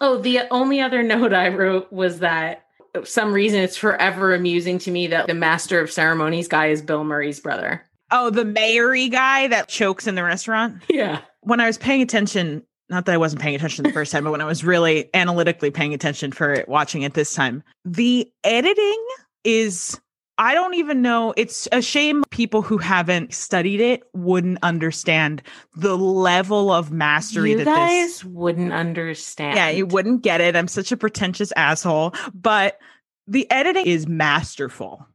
Oh, 0.00 0.18
the 0.18 0.40
only 0.50 0.80
other 0.80 1.02
note 1.02 1.32
I 1.32 1.48
wrote 1.48 1.92
was 1.92 2.18
that 2.20 2.64
for 2.94 3.04
some 3.04 3.32
reason 3.32 3.60
it's 3.60 3.76
forever 3.76 4.34
amusing 4.34 4.78
to 4.80 4.90
me 4.90 5.06
that 5.08 5.26
the 5.26 5.34
master 5.34 5.80
of 5.80 5.90
ceremonies 5.92 6.48
guy 6.48 6.66
is 6.66 6.82
Bill 6.82 7.04
Murray's 7.04 7.38
brother. 7.40 7.82
Oh, 8.10 8.30
the 8.30 8.44
mayory 8.44 9.08
guy 9.08 9.46
that 9.48 9.68
chokes 9.68 10.06
in 10.08 10.16
the 10.16 10.24
restaurant? 10.24 10.82
Yeah. 10.88 11.20
when 11.42 11.60
I 11.60 11.66
was 11.66 11.78
paying 11.78 12.02
attention, 12.02 12.64
not 12.90 13.06
that 13.06 13.12
I 13.14 13.18
wasn't 13.18 13.40
paying 13.40 13.54
attention 13.54 13.84
the 13.84 13.92
first 13.92 14.12
time, 14.12 14.24
but 14.24 14.30
when 14.32 14.40
I 14.40 14.44
was 14.44 14.64
really 14.64 15.08
analytically 15.14 15.70
paying 15.70 15.94
attention 15.94 16.32
for 16.32 16.52
it, 16.52 16.68
watching 16.68 17.02
it 17.02 17.14
this 17.14 17.34
time, 17.34 17.62
the 17.84 18.30
editing 18.44 19.06
is, 19.44 20.00
I 20.38 20.54
don't 20.54 20.74
even 20.74 21.00
know. 21.00 21.32
It's 21.36 21.68
a 21.72 21.80
shame 21.82 22.24
people 22.30 22.62
who 22.62 22.78
haven't 22.78 23.32
studied 23.32 23.80
it 23.80 24.02
wouldn't 24.12 24.58
understand 24.62 25.42
the 25.76 25.96
level 25.96 26.72
of 26.72 26.90
mastery 26.90 27.52
You 27.52 27.58
that 27.58 27.64
guys 27.64 28.06
this. 28.18 28.24
wouldn't 28.24 28.72
understand. 28.72 29.56
Yeah, 29.56 29.70
you 29.70 29.86
wouldn't 29.86 30.22
get 30.22 30.40
it. 30.40 30.56
I'm 30.56 30.68
such 30.68 30.92
a 30.92 30.96
pretentious 30.96 31.52
asshole, 31.56 32.14
but 32.34 32.78
the 33.26 33.50
editing 33.50 33.86
is 33.86 34.08
masterful. 34.08 35.06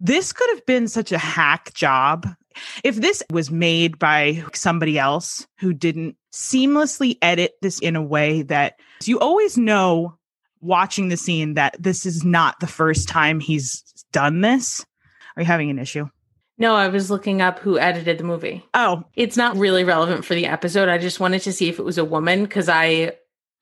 This 0.00 0.32
could 0.32 0.50
have 0.50 0.66
been 0.66 0.86
such 0.86 1.12
a 1.12 1.18
hack 1.18 1.72
job 1.74 2.28
if 2.82 2.96
this 2.96 3.22
was 3.30 3.50
made 3.50 3.98
by 3.98 4.44
somebody 4.54 4.98
else 4.98 5.46
who 5.58 5.72
didn't 5.72 6.16
seamlessly 6.32 7.16
edit 7.22 7.52
this 7.62 7.78
in 7.78 7.96
a 7.96 8.02
way 8.02 8.42
that 8.42 8.74
you 9.04 9.18
always 9.20 9.56
know 9.58 10.16
watching 10.60 11.08
the 11.08 11.16
scene 11.16 11.54
that 11.54 11.76
this 11.78 12.06
is 12.06 12.24
not 12.24 12.58
the 12.60 12.66
first 12.66 13.08
time 13.08 13.38
he's 13.40 13.82
done 14.12 14.40
this. 14.40 14.84
Are 15.36 15.42
you 15.42 15.46
having 15.46 15.70
an 15.70 15.78
issue? 15.78 16.08
No, 16.56 16.74
I 16.74 16.88
was 16.88 17.10
looking 17.10 17.42
up 17.42 17.58
who 17.58 17.78
edited 17.78 18.18
the 18.18 18.24
movie. 18.24 18.64
Oh, 18.74 19.02
It's 19.14 19.36
not 19.36 19.56
really 19.56 19.82
relevant 19.84 20.24
for 20.24 20.34
the 20.34 20.46
episode. 20.46 20.88
I 20.88 20.98
just 20.98 21.18
wanted 21.20 21.42
to 21.42 21.52
see 21.52 21.68
if 21.68 21.78
it 21.78 21.84
was 21.84 21.98
a 21.98 22.04
woman 22.04 22.44
because 22.44 22.68
I 22.68 23.12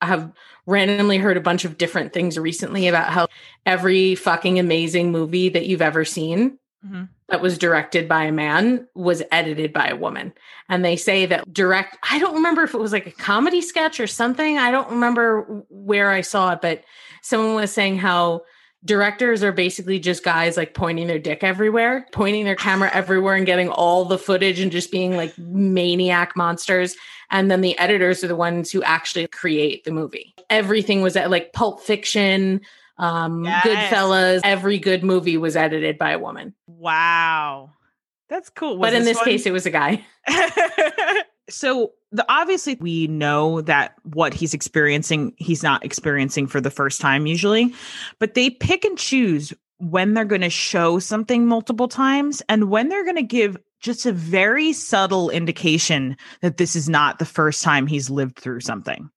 have 0.01 0.31
randomly 0.67 1.17
heard 1.17 1.35
a 1.37 1.41
bunch 1.41 1.65
of 1.65 1.77
different 1.77 2.13
things 2.13 2.37
recently 2.37 2.87
about 2.87 3.09
how 3.11 3.27
every 3.65 4.15
fucking 4.15 4.59
amazing 4.59 5.11
movie 5.11 5.49
that 5.49 5.65
you've 5.65 5.81
ever 5.81 6.05
seen 6.05 6.57
Mhm. 6.85 7.09
That 7.29 7.41
was 7.41 7.57
directed 7.57 8.07
by 8.07 8.25
a 8.25 8.31
man 8.31 8.87
was 8.95 9.23
edited 9.31 9.73
by 9.73 9.87
a 9.87 9.95
woman. 9.95 10.33
And 10.69 10.83
they 10.83 10.95
say 10.95 11.25
that 11.25 11.51
direct, 11.53 11.97
I 12.09 12.19
don't 12.19 12.35
remember 12.35 12.63
if 12.63 12.73
it 12.73 12.79
was 12.79 12.91
like 12.91 13.07
a 13.07 13.11
comedy 13.11 13.61
sketch 13.61 13.99
or 13.99 14.07
something. 14.07 14.57
I 14.57 14.71
don't 14.71 14.91
remember 14.91 15.63
where 15.69 16.11
I 16.11 16.21
saw 16.21 16.51
it, 16.53 16.61
but 16.61 16.83
someone 17.21 17.55
was 17.55 17.71
saying 17.71 17.97
how 17.97 18.43
directors 18.85 19.43
are 19.43 19.53
basically 19.53 19.99
just 19.99 20.23
guys 20.23 20.57
like 20.57 20.73
pointing 20.73 21.07
their 21.07 21.19
dick 21.19 21.43
everywhere, 21.43 22.05
pointing 22.11 22.43
their 22.43 22.55
camera 22.55 22.91
everywhere 22.93 23.35
and 23.35 23.45
getting 23.45 23.69
all 23.69 24.05
the 24.05 24.17
footage 24.17 24.59
and 24.59 24.71
just 24.71 24.91
being 24.91 25.15
like 25.15 25.37
maniac 25.37 26.35
monsters. 26.35 26.95
And 27.31 27.49
then 27.49 27.61
the 27.61 27.77
editors 27.79 28.23
are 28.23 28.27
the 28.27 28.35
ones 28.35 28.71
who 28.71 28.83
actually 28.83 29.27
create 29.27 29.85
the 29.85 29.91
movie. 29.91 30.35
Everything 30.49 31.01
was 31.01 31.15
at 31.15 31.31
like 31.31 31.53
Pulp 31.53 31.81
Fiction, 31.81 32.61
um, 32.97 33.43
Yes. 33.43 33.65
Goodfellas. 33.65 34.41
Every 34.43 34.77
good 34.79 35.03
movie 35.03 35.37
was 35.37 35.55
edited 35.55 35.97
by 35.97 36.11
a 36.11 36.19
woman. 36.19 36.53
wow. 36.67 37.71
That's 38.29 38.49
cool. 38.49 38.77
Was 38.77 38.89
but 38.91 38.93
in 38.95 39.03
this 39.03 39.17
one- 39.17 39.25
case, 39.25 39.45
it 39.45 39.51
was 39.51 39.65
a 39.67 39.69
guy. 39.69 40.03
so 41.49 41.91
the 42.11 42.25
obviously 42.29 42.75
we 42.79 43.05
know 43.07 43.61
that 43.61 43.95
what 44.03 44.33
he's 44.33 44.53
experiencing 44.53 45.33
he's 45.37 45.61
not 45.61 45.83
experiencing 45.83 46.47
for 46.47 46.61
the 46.61 46.71
first 46.71 47.01
time 47.01 47.25
usually 47.25 47.73
but 48.19 48.33
they 48.33 48.49
pick 48.49 48.85
and 48.85 48.97
choose 48.97 49.53
when 49.79 50.13
they're 50.13 50.23
going 50.23 50.41
to 50.41 50.49
show 50.49 50.99
something 50.99 51.45
multiple 51.45 51.89
times 51.89 52.41
and 52.47 52.69
when 52.69 52.87
they're 52.87 53.03
going 53.03 53.17
to 53.17 53.21
give 53.23 53.57
just 53.83 54.05
a 54.05 54.13
very 54.13 54.73
subtle 54.73 55.29
indication 55.29 56.17
that 56.41 56.57
this 56.57 56.75
is 56.75 56.89
not 56.89 57.19
the 57.19 57.25
first 57.25 57.61
time 57.61 57.85
he's 57.85 58.09
lived 58.09 58.39
through 58.39 58.61
something. 58.61 59.09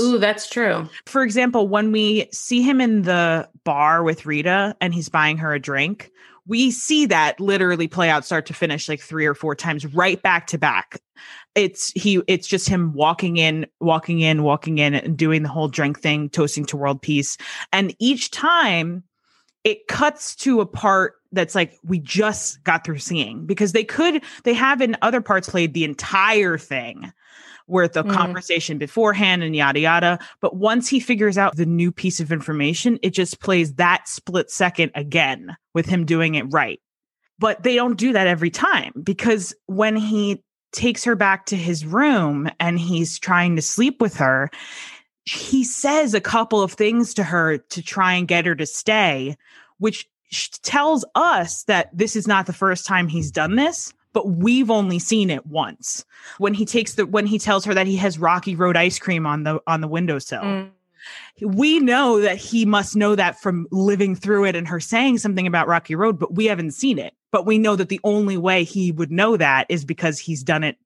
Ooh, 0.00 0.18
that's 0.18 0.48
true. 0.48 0.88
For 1.06 1.22
example, 1.22 1.68
when 1.68 1.92
we 1.92 2.26
see 2.32 2.62
him 2.62 2.80
in 2.80 3.02
the 3.02 3.48
bar 3.64 4.02
with 4.02 4.26
Rita 4.26 4.74
and 4.80 4.94
he's 4.94 5.10
buying 5.10 5.36
her 5.36 5.52
a 5.52 5.60
drink, 5.60 6.10
we 6.46 6.70
see 6.70 7.04
that 7.06 7.38
literally 7.38 7.86
play 7.86 8.08
out 8.08 8.24
start 8.24 8.46
to 8.46 8.54
finish 8.54 8.88
like 8.88 9.00
three 9.00 9.26
or 9.26 9.34
four 9.34 9.54
times 9.54 9.86
right 9.94 10.20
back 10.22 10.46
to 10.48 10.58
back. 10.58 10.98
It's 11.54 11.92
he 11.92 12.22
it's 12.26 12.48
just 12.48 12.68
him 12.68 12.94
walking 12.94 13.36
in, 13.36 13.66
walking 13.80 14.20
in, 14.20 14.42
walking 14.42 14.78
in 14.78 14.94
and 14.94 15.16
doing 15.16 15.42
the 15.42 15.48
whole 15.50 15.68
drink 15.68 16.00
thing, 16.00 16.30
toasting 16.30 16.64
to 16.66 16.78
world 16.78 17.02
peace. 17.02 17.36
And 17.72 17.94
each 17.98 18.30
time 18.30 19.04
it 19.64 19.86
cuts 19.88 20.34
to 20.36 20.62
a 20.62 20.66
part 20.66 21.16
that's 21.32 21.54
like 21.54 21.78
we 21.84 21.98
just 21.98 22.62
got 22.64 22.84
through 22.84 22.98
seeing 22.98 23.44
because 23.46 23.72
they 23.72 23.84
could 23.84 24.22
they 24.44 24.54
have 24.54 24.80
in 24.80 24.96
other 25.02 25.20
parts 25.20 25.48
played 25.48 25.74
the 25.74 25.84
entire 25.84 26.56
thing 26.58 27.12
worth 27.66 27.92
the 27.92 28.02
Mhm. 28.02 28.14
conversation 28.14 28.78
beforehand 28.78 29.42
and 29.42 29.54
yada 29.54 29.80
yada 29.80 30.18
but 30.40 30.56
once 30.56 30.88
he 30.88 30.98
figures 31.00 31.36
out 31.36 31.56
the 31.56 31.66
new 31.66 31.92
piece 31.92 32.18
of 32.18 32.32
information 32.32 32.98
it 33.02 33.10
just 33.10 33.40
plays 33.40 33.74
that 33.74 34.08
split 34.08 34.50
second 34.50 34.90
again 34.94 35.54
with 35.74 35.84
him 35.86 36.06
doing 36.06 36.34
it 36.34 36.44
right 36.50 36.80
but 37.38 37.62
they 37.62 37.74
don't 37.74 37.98
do 37.98 38.12
that 38.12 38.26
every 38.26 38.50
time 38.50 38.92
because 39.02 39.54
when 39.66 39.96
he 39.96 40.42
takes 40.72 41.04
her 41.04 41.14
back 41.14 41.46
to 41.46 41.56
his 41.56 41.84
room 41.84 42.48
and 42.58 42.78
he's 42.78 43.18
trying 43.18 43.54
to 43.56 43.62
sleep 43.62 44.00
with 44.00 44.16
her 44.16 44.50
he 45.26 45.62
says 45.62 46.14
a 46.14 46.22
couple 46.22 46.62
of 46.62 46.72
things 46.72 47.12
to 47.12 47.22
her 47.22 47.58
to 47.58 47.82
try 47.82 48.14
and 48.14 48.28
get 48.28 48.46
her 48.46 48.54
to 48.54 48.64
stay 48.66 49.36
which 49.76 50.06
tells 50.62 51.04
us 51.14 51.64
that 51.64 51.90
this 51.96 52.16
is 52.16 52.26
not 52.26 52.46
the 52.46 52.52
first 52.52 52.86
time 52.86 53.08
he's 53.08 53.30
done 53.30 53.56
this 53.56 53.92
but 54.14 54.30
we've 54.30 54.70
only 54.70 54.98
seen 54.98 55.30
it 55.30 55.46
once 55.46 56.04
when 56.38 56.54
he 56.54 56.64
takes 56.64 56.94
the 56.94 57.06
when 57.06 57.26
he 57.26 57.38
tells 57.38 57.64
her 57.64 57.74
that 57.74 57.86
he 57.86 57.96
has 57.96 58.18
rocky 58.18 58.54
road 58.54 58.76
ice 58.76 58.98
cream 58.98 59.26
on 59.26 59.44
the 59.44 59.60
on 59.66 59.80
the 59.80 59.88
windowsill 59.88 60.42
Mm. 60.42 60.70
we 61.42 61.78
know 61.78 62.20
that 62.20 62.36
he 62.36 62.64
must 62.64 62.96
know 62.96 63.14
that 63.14 63.40
from 63.40 63.66
living 63.70 64.14
through 64.14 64.44
it 64.44 64.56
and 64.56 64.66
her 64.68 64.80
saying 64.80 65.18
something 65.18 65.46
about 65.46 65.68
Rocky 65.68 65.94
Road, 65.94 66.18
but 66.18 66.34
we 66.34 66.46
haven't 66.46 66.72
seen 66.72 66.98
it. 66.98 67.14
But 67.30 67.46
we 67.46 67.58
know 67.58 67.76
that 67.76 67.88
the 67.88 68.00
only 68.04 68.36
way 68.36 68.64
he 68.64 68.92
would 68.92 69.10
know 69.10 69.36
that 69.36 69.66
is 69.68 69.84
because 69.84 70.18
he's 70.18 70.42
done 70.42 70.64
it 70.64 70.76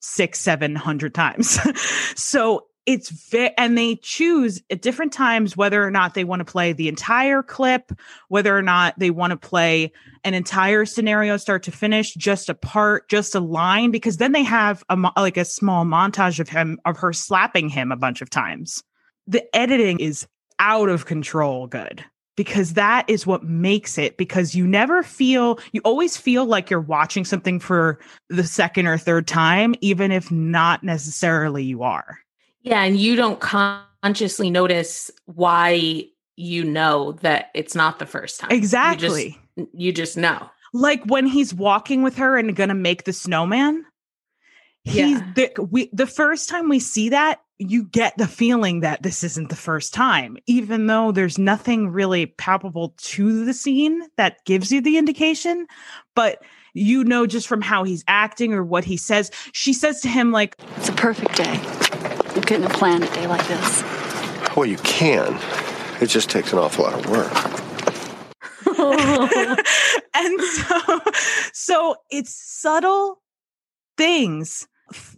six, 0.00 0.38
seven 0.38 0.74
hundred 0.74 1.14
times. 1.14 1.58
so 2.16 2.67
it's 2.88 3.10
very, 3.10 3.50
and 3.58 3.76
they 3.76 3.96
choose 3.96 4.62
at 4.70 4.80
different 4.80 5.12
times 5.12 5.58
whether 5.58 5.84
or 5.84 5.90
not 5.90 6.14
they 6.14 6.24
want 6.24 6.40
to 6.40 6.50
play 6.50 6.72
the 6.72 6.88
entire 6.88 7.42
clip, 7.42 7.92
whether 8.28 8.56
or 8.56 8.62
not 8.62 8.98
they 8.98 9.10
want 9.10 9.30
to 9.32 9.36
play 9.36 9.92
an 10.24 10.32
entire 10.32 10.86
scenario 10.86 11.36
start 11.36 11.62
to 11.64 11.70
finish, 11.70 12.14
just 12.14 12.48
a 12.48 12.54
part, 12.54 13.06
just 13.10 13.34
a 13.34 13.40
line, 13.40 13.90
because 13.90 14.16
then 14.16 14.32
they 14.32 14.42
have 14.42 14.82
a 14.88 14.96
mo- 14.96 15.12
like 15.18 15.36
a 15.36 15.44
small 15.44 15.84
montage 15.84 16.40
of 16.40 16.48
him 16.48 16.80
of 16.86 16.96
her 16.96 17.12
slapping 17.12 17.68
him 17.68 17.92
a 17.92 17.96
bunch 17.96 18.22
of 18.22 18.30
times. 18.30 18.82
The 19.26 19.44
editing 19.54 20.00
is 20.00 20.26
out 20.58 20.88
of 20.88 21.04
control 21.04 21.66
good 21.66 22.02
because 22.38 22.72
that 22.72 23.04
is 23.06 23.26
what 23.26 23.44
makes 23.44 23.98
it 23.98 24.16
because 24.16 24.54
you 24.54 24.66
never 24.66 25.02
feel 25.02 25.58
you 25.72 25.82
always 25.84 26.16
feel 26.16 26.46
like 26.46 26.70
you're 26.70 26.80
watching 26.80 27.26
something 27.26 27.60
for 27.60 27.98
the 28.30 28.44
second 28.44 28.86
or 28.86 28.96
third 28.96 29.26
time 29.26 29.74
even 29.82 30.10
if 30.10 30.30
not 30.30 30.82
necessarily 30.82 31.62
you 31.62 31.82
are 31.82 32.18
Yeah, 32.68 32.82
and 32.82 32.98
you 32.98 33.16
don't 33.16 33.40
consciously 33.40 34.50
notice 34.50 35.10
why 35.24 36.04
you 36.36 36.62
know 36.64 37.12
that 37.22 37.50
it's 37.54 37.74
not 37.74 37.98
the 37.98 38.04
first 38.06 38.40
time. 38.40 38.50
exactly 38.50 39.38
You 39.56 39.64
just, 39.64 39.74
you 39.74 39.92
just 39.92 40.16
know. 40.18 40.50
like 40.74 41.02
when 41.06 41.26
he's 41.26 41.54
walking 41.54 42.02
with 42.02 42.16
her 42.18 42.36
and 42.36 42.54
gonna 42.54 42.74
make 42.74 43.04
the 43.04 43.12
snowman 43.14 43.84
he's 44.84 45.18
Yeah. 45.18 45.32
the, 45.34 45.62
we 45.70 45.88
the 45.94 46.06
first 46.06 46.48
time 46.50 46.68
we 46.68 46.78
see 46.78 47.08
that 47.08 47.40
you 47.58 47.84
get 47.84 48.16
the 48.18 48.28
feeling 48.28 48.80
that 48.80 49.02
this 49.02 49.24
isn't 49.24 49.48
the 49.48 49.56
first 49.56 49.92
time 49.94 50.36
even 50.46 50.86
though 50.88 51.10
there's 51.10 51.38
nothing 51.38 51.88
really 51.88 52.26
palpable 52.26 52.94
to 52.98 53.44
the 53.46 53.54
scene 53.54 54.02
that 54.16 54.44
gives 54.44 54.70
you 54.70 54.80
the 54.82 54.96
indication 54.98 55.66
but 56.14 56.42
you 56.74 57.02
know 57.02 57.26
just 57.26 57.48
from 57.48 57.62
how 57.62 57.82
he's 57.82 58.04
acting 58.06 58.52
or 58.52 58.62
what 58.62 58.84
he 58.84 58.96
says 58.96 59.30
she 59.52 59.72
says 59.72 60.00
to 60.02 60.08
him 60.08 60.30
like 60.32 60.54
It's 60.76 60.88
a 60.90 60.92
perfect 60.92 61.34
day. 61.34 61.60
You 62.38 62.42
couldn't 62.42 62.62
have 62.70 62.72
planned 62.74 63.02
a 63.02 63.12
day 63.14 63.26
like 63.26 63.44
this. 63.48 63.82
Well, 64.56 64.64
you 64.64 64.76
can. 64.78 65.36
It 66.00 66.06
just 66.06 66.30
takes 66.30 66.52
an 66.52 66.60
awful 66.60 66.84
lot 66.84 66.94
of 66.94 67.10
work. 67.10 67.32
and 70.14 70.40
so 70.40 71.00
so 71.52 71.96
it's 72.12 72.32
subtle 72.32 73.20
things 73.96 74.68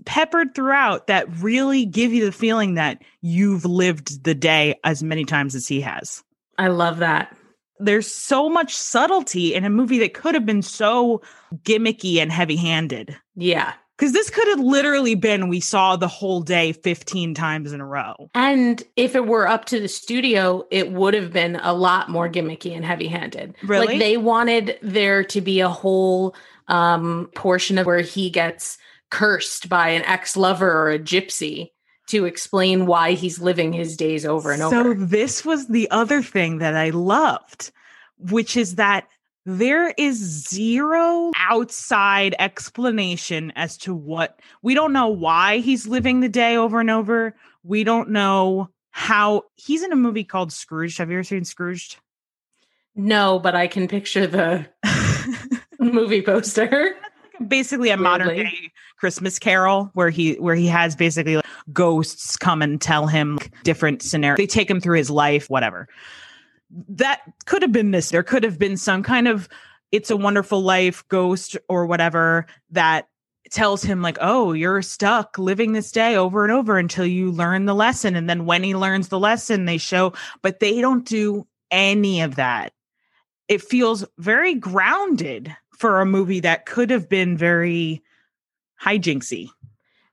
peppered 0.06 0.54
throughout 0.54 1.08
that 1.08 1.26
really 1.42 1.84
give 1.84 2.10
you 2.10 2.24
the 2.24 2.32
feeling 2.32 2.74
that 2.74 3.02
you've 3.20 3.66
lived 3.66 4.24
the 4.24 4.34
day 4.34 4.76
as 4.82 5.02
many 5.02 5.26
times 5.26 5.54
as 5.54 5.68
he 5.68 5.82
has 5.82 6.24
I 6.56 6.68
love 6.68 6.98
that. 6.98 7.36
there's 7.78 8.06
so 8.10 8.48
much 8.48 8.74
subtlety 8.74 9.54
in 9.54 9.64
a 9.64 9.70
movie 9.70 9.98
that 9.98 10.14
could 10.14 10.34
have 10.34 10.46
been 10.46 10.62
so 10.62 11.20
gimmicky 11.64 12.16
and 12.16 12.32
heavy-handed 12.32 13.14
Yeah. 13.36 13.74
Because 14.00 14.14
this 14.14 14.30
could 14.30 14.48
have 14.48 14.60
literally 14.60 15.14
been 15.14 15.48
we 15.48 15.60
saw 15.60 15.94
the 15.94 16.08
whole 16.08 16.40
day 16.40 16.72
15 16.72 17.34
times 17.34 17.72
in 17.72 17.80
a 17.82 17.86
row 17.86 18.30
And 18.34 18.82
if 18.96 19.14
it 19.14 19.26
were 19.26 19.46
up 19.46 19.66
to 19.66 19.78
the 19.78 19.88
studio, 19.88 20.64
it 20.70 20.90
would 20.90 21.12
have 21.12 21.32
been 21.32 21.56
a 21.56 21.74
lot 21.74 22.08
more 22.08 22.28
gimmicky 22.28 22.74
and 22.74 22.82
heavy 22.82 23.08
handed. 23.08 23.54
Really? 23.62 23.86
Like 23.86 23.98
they 23.98 24.16
wanted 24.16 24.78
there 24.80 25.22
to 25.24 25.40
be 25.42 25.60
a 25.60 25.68
whole 25.68 26.34
um, 26.68 27.28
portion 27.34 27.76
of 27.76 27.86
where 27.86 28.00
he 28.00 28.30
gets 28.30 28.78
cursed 29.10 29.68
by 29.68 29.90
an 29.90 30.04
ex 30.04 30.36
lover 30.36 30.70
or 30.70 30.90
a 30.90 30.98
gypsy 30.98 31.70
to 32.06 32.24
explain 32.24 32.86
why 32.86 33.12
he's 33.12 33.38
living 33.38 33.72
his 33.72 33.96
days 33.96 34.24
over 34.24 34.50
and 34.50 34.60
so 34.60 34.66
over. 34.66 34.94
So, 34.94 35.04
this 35.04 35.44
was 35.44 35.68
the 35.68 35.90
other 35.90 36.22
thing 36.22 36.58
that 36.58 36.74
I 36.74 36.90
loved, 36.90 37.70
which 38.18 38.56
is 38.56 38.76
that 38.76 39.06
there 39.46 39.94
is 39.96 40.16
zero 40.48 41.30
outside 41.36 42.34
explanation 42.38 43.52
as 43.56 43.76
to 43.78 43.94
what 43.94 44.38
we 44.62 44.74
don't 44.74 44.92
know 44.92 45.08
why 45.08 45.58
he's 45.58 45.86
living 45.86 46.20
the 46.20 46.28
day 46.28 46.56
over 46.56 46.80
and 46.80 46.90
over. 46.90 47.34
We 47.62 47.84
don't 47.84 48.10
know 48.10 48.68
how 48.90 49.44
he's 49.56 49.82
in 49.82 49.92
a 49.92 49.96
movie 49.96 50.24
called 50.24 50.52
Scrooged. 50.52 50.98
Have 50.98 51.10
you 51.10 51.16
ever 51.16 51.24
seen 51.24 51.44
Scrooged? 51.44 51.96
No, 52.94 53.38
but 53.38 53.54
I 53.54 53.66
can 53.66 53.88
picture 53.88 54.26
the 54.26 54.66
movie 55.78 56.22
poster. 56.22 56.96
basically 57.48 57.90
a 57.90 57.96
modern 57.96 58.28
day 58.28 58.72
Christmas 58.98 59.38
Carol 59.38 59.90
where 59.94 60.10
he 60.10 60.34
where 60.34 60.54
he 60.54 60.66
has 60.66 60.94
basically 60.94 61.36
like, 61.36 61.46
ghosts 61.72 62.36
come 62.36 62.60
and 62.60 62.80
tell 62.80 63.06
him 63.06 63.36
like, 63.36 63.52
different 63.62 64.02
scenarios. 64.02 64.36
They 64.36 64.46
take 64.46 64.70
him 64.70 64.80
through 64.80 64.98
his 64.98 65.10
life, 65.10 65.48
whatever. 65.48 65.88
That 66.88 67.20
could 67.46 67.62
have 67.62 67.72
been 67.72 67.90
this. 67.90 68.10
There 68.10 68.22
could 68.22 68.44
have 68.44 68.58
been 68.58 68.76
some 68.76 69.02
kind 69.02 69.28
of 69.28 69.48
it's 69.92 70.10
a 70.10 70.16
wonderful 70.16 70.62
life 70.62 71.06
ghost 71.08 71.56
or 71.68 71.86
whatever 71.86 72.46
that 72.70 73.08
tells 73.50 73.82
him 73.82 74.00
like 74.00 74.18
oh 74.20 74.52
you're 74.52 74.80
stuck 74.80 75.36
living 75.36 75.72
this 75.72 75.90
day 75.90 76.14
over 76.14 76.44
and 76.44 76.52
over 76.52 76.78
until 76.78 77.04
you 77.04 77.32
learn 77.32 77.64
the 77.64 77.74
lesson 77.74 78.14
and 78.14 78.30
then 78.30 78.46
when 78.46 78.62
he 78.62 78.76
learns 78.76 79.08
the 79.08 79.18
lesson 79.18 79.64
they 79.64 79.78
show 79.78 80.12
but 80.40 80.60
they 80.60 80.80
don't 80.80 81.04
do 81.04 81.44
any 81.72 82.20
of 82.20 82.36
that 82.36 82.72
it 83.48 83.60
feels 83.60 84.04
very 84.18 84.54
grounded 84.54 85.56
for 85.76 86.00
a 86.00 86.06
movie 86.06 86.40
that 86.40 86.66
could 86.66 86.90
have 86.90 87.08
been 87.08 87.36
very 87.36 88.02
hijinksy. 88.80 89.48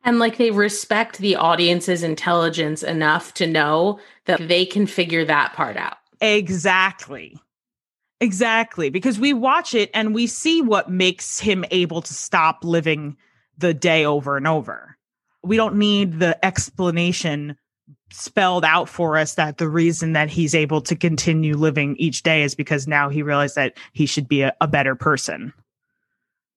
And 0.04 0.17
like 0.17 0.38
they 0.38 0.50
respect 0.50 1.17
the 1.20 1.36
audience's 1.36 2.02
intelligence 2.02 2.82
enough 2.82 3.34
to 3.36 3.46
know 3.46 4.00
that 4.26 4.48
they 4.48 4.65
can 4.65 4.88
figure 4.88 5.26
that 5.26 5.54
part 5.54 5.76
out. 5.76 5.98
Exactly. 6.21 7.39
Exactly. 8.19 8.89
Because 8.89 9.19
we 9.19 9.34
watch 9.34 9.73
it 9.73 9.91
and 9.93 10.13
we 10.13 10.27
see 10.27 10.62
what 10.62 10.89
makes 10.89 11.39
him 11.39 11.63
able 11.71 12.01
to 12.01 12.13
stop 12.13 12.63
living 12.63 13.15
the 13.58 13.73
day 13.73 14.06
over 14.06 14.38
and 14.38 14.47
over. 14.47 14.97
We 15.43 15.56
don't 15.56 15.75
need 15.75 16.19
the 16.19 16.43
explanation 16.43 17.58
spelled 18.12 18.65
out 18.65 18.89
for 18.89 19.17
us 19.17 19.36
that 19.36 19.58
the 19.58 19.69
reason 19.69 20.13
that 20.13 20.30
he's 20.30 20.56
able 20.56 20.82
to 20.82 20.95
continue 20.95 21.56
living 21.56 21.95
each 21.97 22.23
day 22.23 22.43
is 22.43 22.56
because 22.56 22.88
now 22.88 23.10
he 23.10 23.21
realized 23.21 23.56
that 23.56 23.77
he 23.93 24.06
should 24.06 24.27
be 24.27 24.41
a, 24.41 24.56
a 24.62 24.67
better 24.67 24.95
person. 24.95 25.53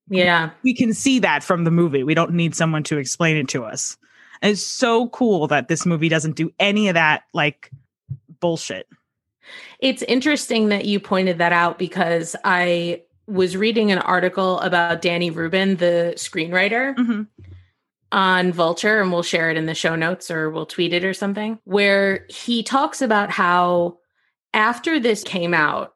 Yeah. 0.09 0.51
we 0.65 0.75
can 0.75 0.93
see 0.93 1.21
that 1.21 1.45
from 1.45 1.65
the 1.65 1.71
movie. 1.71 2.03
We 2.03 2.15
don't 2.15 2.33
need 2.33 2.55
someone 2.55 2.83
to 2.85 2.99
explain 2.99 3.37
it 3.37 3.49
to 3.49 3.65
us. 3.65 3.97
And 4.43 4.53
it's 4.53 4.63
so 4.63 5.09
cool 5.09 5.47
that 5.49 5.69
this 5.69 5.87
movie 5.87 6.09
doesn't 6.09 6.35
do 6.35 6.51
any 6.59 6.89
of 6.89 6.95
that 6.95 7.23
like 7.33 7.71
bullshit. 8.41 8.89
It's 9.79 10.03
interesting 10.03 10.69
that 10.69 10.85
you 10.85 11.01
pointed 11.01 11.39
that 11.39 11.53
out 11.53 11.79
because 11.79 12.37
I 12.45 13.03
was 13.27 13.57
reading 13.57 13.93
an 13.93 13.99
article 13.99 14.59
about 14.61 15.03
Danny 15.03 15.31
Rubin, 15.31 15.77
the 15.77 16.15
screenwriter, 16.17 16.97
Mhm. 16.97 17.27
on 18.13 18.53
Vulture, 18.53 19.01
and 19.01 19.13
we'll 19.13 19.23
share 19.23 19.51
it 19.51 19.57
in 19.57 19.67
the 19.67 19.75
show 19.75 19.95
notes 19.95 20.31
or 20.31 20.51
we'll 20.51 20.67
tweet 20.67 20.93
it 20.93 21.05
or 21.05 21.15
something, 21.15 21.59
where 21.65 22.27
he 22.29 22.63
talks 22.63 23.01
about 23.01 23.31
how 23.31 23.99
after 24.53 24.99
this 24.99 25.23
came 25.23 25.55
out, 25.55 25.95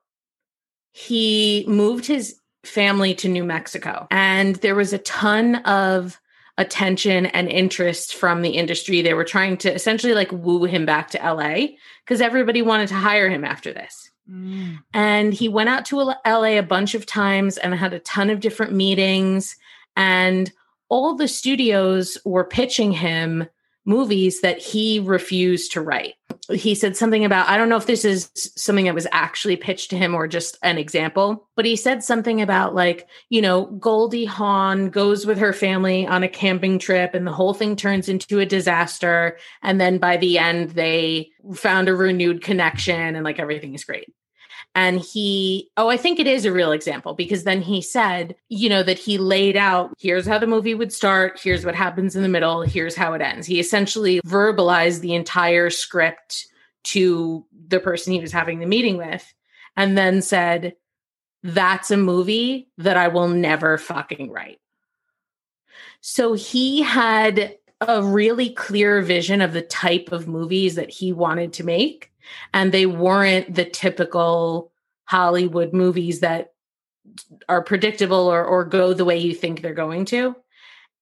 he 0.92 1.64
moved 1.66 2.06
his 2.06 2.36
family 2.62 3.14
to 3.16 3.28
New 3.28 3.44
Mexico. 3.44 4.06
And 4.12 4.54
there 4.56 4.76
was 4.76 4.92
a 4.92 4.98
ton 4.98 5.56
of 5.56 6.20
attention 6.56 7.26
and 7.26 7.48
interest 7.48 8.14
from 8.14 8.42
the 8.42 8.50
industry. 8.50 9.02
They 9.02 9.14
were 9.14 9.24
trying 9.24 9.56
to 9.58 9.72
essentially 9.72 10.14
like 10.14 10.30
woo 10.30 10.64
him 10.64 10.86
back 10.86 11.10
to 11.10 11.18
LA 11.18 11.76
because 12.04 12.20
everybody 12.20 12.62
wanted 12.62 12.88
to 12.88 12.94
hire 12.94 13.28
him 13.28 13.44
after 13.44 13.72
this. 13.72 14.10
Mm. 14.30 14.78
And 14.92 15.34
he 15.34 15.48
went 15.48 15.68
out 15.68 15.84
to 15.86 16.14
LA 16.26 16.56
a 16.56 16.60
bunch 16.60 16.94
of 16.94 17.06
times 17.06 17.58
and 17.58 17.74
had 17.74 17.92
a 17.92 17.98
ton 18.00 18.30
of 18.30 18.40
different 18.40 18.72
meetings. 18.72 19.56
And 19.96 20.52
all 20.88 21.14
the 21.14 21.28
studios 21.28 22.18
were 22.24 22.44
pitching 22.44 22.92
him 22.92 23.48
movies 23.84 24.40
that 24.40 24.58
he 24.58 25.00
refused 25.00 25.72
to 25.72 25.80
write. 25.80 26.14
He 26.50 26.74
said 26.74 26.96
something 26.96 27.24
about, 27.24 27.48
I 27.48 27.56
don't 27.56 27.68
know 27.68 27.76
if 27.76 27.86
this 27.86 28.04
is 28.04 28.30
something 28.34 28.84
that 28.84 28.94
was 28.94 29.06
actually 29.12 29.56
pitched 29.56 29.90
to 29.90 29.96
him 29.96 30.14
or 30.14 30.28
just 30.28 30.58
an 30.62 30.76
example, 30.76 31.48
but 31.56 31.64
he 31.64 31.76
said 31.76 32.04
something 32.04 32.42
about, 32.42 32.74
like, 32.74 33.08
you 33.30 33.40
know, 33.40 33.66
Goldie 33.66 34.26
Hawn 34.26 34.90
goes 34.90 35.24
with 35.24 35.38
her 35.38 35.52
family 35.52 36.06
on 36.06 36.22
a 36.22 36.28
camping 36.28 36.78
trip 36.78 37.14
and 37.14 37.26
the 37.26 37.32
whole 37.32 37.54
thing 37.54 37.76
turns 37.76 38.08
into 38.08 38.40
a 38.40 38.46
disaster. 38.46 39.38
And 39.62 39.80
then 39.80 39.98
by 39.98 40.18
the 40.18 40.38
end, 40.38 40.70
they 40.70 41.30
found 41.54 41.88
a 41.88 41.94
renewed 41.94 42.42
connection 42.42 43.14
and 43.14 43.24
like 43.24 43.38
everything 43.38 43.74
is 43.74 43.84
great 43.84 44.12
and 44.74 45.00
he 45.00 45.70
oh 45.76 45.88
i 45.88 45.96
think 45.96 46.18
it 46.18 46.26
is 46.26 46.44
a 46.44 46.52
real 46.52 46.72
example 46.72 47.14
because 47.14 47.44
then 47.44 47.62
he 47.62 47.80
said 47.80 48.34
you 48.48 48.68
know 48.68 48.82
that 48.82 48.98
he 48.98 49.18
laid 49.18 49.56
out 49.56 49.92
here's 49.98 50.26
how 50.26 50.38
the 50.38 50.46
movie 50.46 50.74
would 50.74 50.92
start 50.92 51.40
here's 51.42 51.64
what 51.64 51.74
happens 51.74 52.16
in 52.16 52.22
the 52.22 52.28
middle 52.28 52.62
here's 52.62 52.96
how 52.96 53.14
it 53.14 53.22
ends. 53.22 53.46
He 53.46 53.60
essentially 53.60 54.20
verbalized 54.22 55.00
the 55.00 55.14
entire 55.14 55.70
script 55.70 56.46
to 56.84 57.46
the 57.68 57.80
person 57.80 58.12
he 58.12 58.20
was 58.20 58.32
having 58.32 58.58
the 58.58 58.66
meeting 58.66 58.96
with 58.96 59.32
and 59.76 59.96
then 59.96 60.22
said 60.22 60.74
that's 61.42 61.90
a 61.90 61.96
movie 61.96 62.68
that 62.78 62.96
i 62.96 63.08
will 63.08 63.28
never 63.28 63.78
fucking 63.78 64.30
write. 64.30 64.60
So 66.00 66.34
he 66.34 66.82
had 66.82 67.56
a 67.80 68.02
really 68.02 68.50
clear 68.50 69.02
vision 69.02 69.40
of 69.40 69.52
the 69.52 69.62
type 69.62 70.12
of 70.12 70.28
movies 70.28 70.74
that 70.74 70.90
he 70.90 71.12
wanted 71.12 71.54
to 71.54 71.64
make 71.64 72.12
and 72.52 72.72
they 72.72 72.86
weren't 72.86 73.54
the 73.54 73.64
typical 73.64 74.72
Hollywood 75.04 75.72
movies 75.72 76.20
that 76.20 76.52
are 77.48 77.62
predictable 77.62 78.26
or, 78.32 78.44
or 78.44 78.64
go 78.64 78.94
the 78.94 79.04
way 79.04 79.18
you 79.18 79.34
think 79.34 79.60
they're 79.60 79.74
going 79.74 80.04
to. 80.06 80.34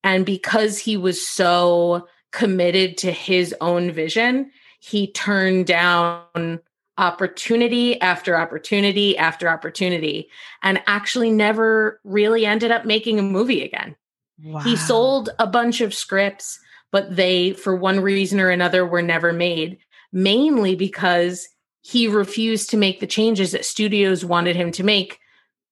And 0.05 0.27
because 0.27 0.79
he 0.79 0.97
was 0.97 1.27
so 1.27 2.09
committed 2.33 2.99
to 2.99 3.13
his 3.13 3.55
own 3.61 3.93
vision, 3.93 4.51
he 4.81 5.13
turned 5.13 5.67
down 5.67 6.61
opportunity 6.99 8.01
after 8.01 8.37
opportunity 8.37 9.17
after 9.17 9.49
opportunity 9.49 10.29
and 10.63 10.83
actually 10.87 11.31
never 11.31 12.01
really 12.05 12.45
ended 12.45 12.71
up 12.71 12.85
making 12.85 13.19
a 13.19 13.23
movie 13.23 13.65
again. 13.65 13.97
Wow. 14.43 14.61
He 14.61 14.77
sold 14.77 15.31
a 15.39 15.47
bunch 15.47 15.81
of 15.81 15.95
scripts, 15.95 16.59
but 16.91 17.15
they, 17.15 17.53
for 17.53 17.77
one 17.77 18.01
reason 18.01 18.41
or 18.41 18.51
another, 18.51 18.85
were 18.85 19.03
never 19.03 19.33
made 19.33 19.79
mainly 20.13 20.75
because 20.75 21.49
he 21.83 22.07
refused 22.07 22.71
to 22.71 22.77
make 22.77 23.01
the 23.01 23.07
changes 23.07 23.53
that 23.53 23.65
studios 23.65 24.25
wanted 24.25 24.57
him 24.57 24.71
to 24.73 24.85
make 24.85 25.19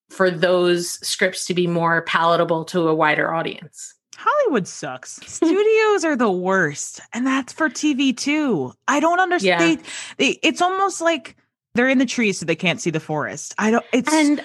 for 0.09 0.29
those 0.29 1.05
scripts 1.07 1.45
to 1.45 1.53
be 1.53 1.67
more 1.67 2.01
palatable 2.01 2.65
to 2.65 2.87
a 2.87 2.93
wider 2.93 3.33
audience. 3.33 3.93
Hollywood 4.17 4.67
sucks. 4.67 5.19
Studios 5.25 6.05
are 6.05 6.15
the 6.15 6.29
worst, 6.29 7.01
and 7.13 7.25
that's 7.25 7.53
for 7.53 7.69
TV 7.69 8.15
too. 8.15 8.73
I 8.87 8.99
don't 8.99 9.19
understand. 9.19 9.79
Yeah. 9.79 9.83
They, 10.17 10.33
they, 10.33 10.39
it's 10.43 10.61
almost 10.61 11.01
like 11.01 11.35
they're 11.73 11.89
in 11.89 11.97
the 11.97 12.05
trees 12.05 12.39
so 12.39 12.45
they 12.45 12.55
can't 12.55 12.79
see 12.79 12.91
the 12.91 12.99
forest. 12.99 13.55
I 13.57 13.71
don't. 13.71 13.85
It's 13.93 14.13
and 14.13 14.43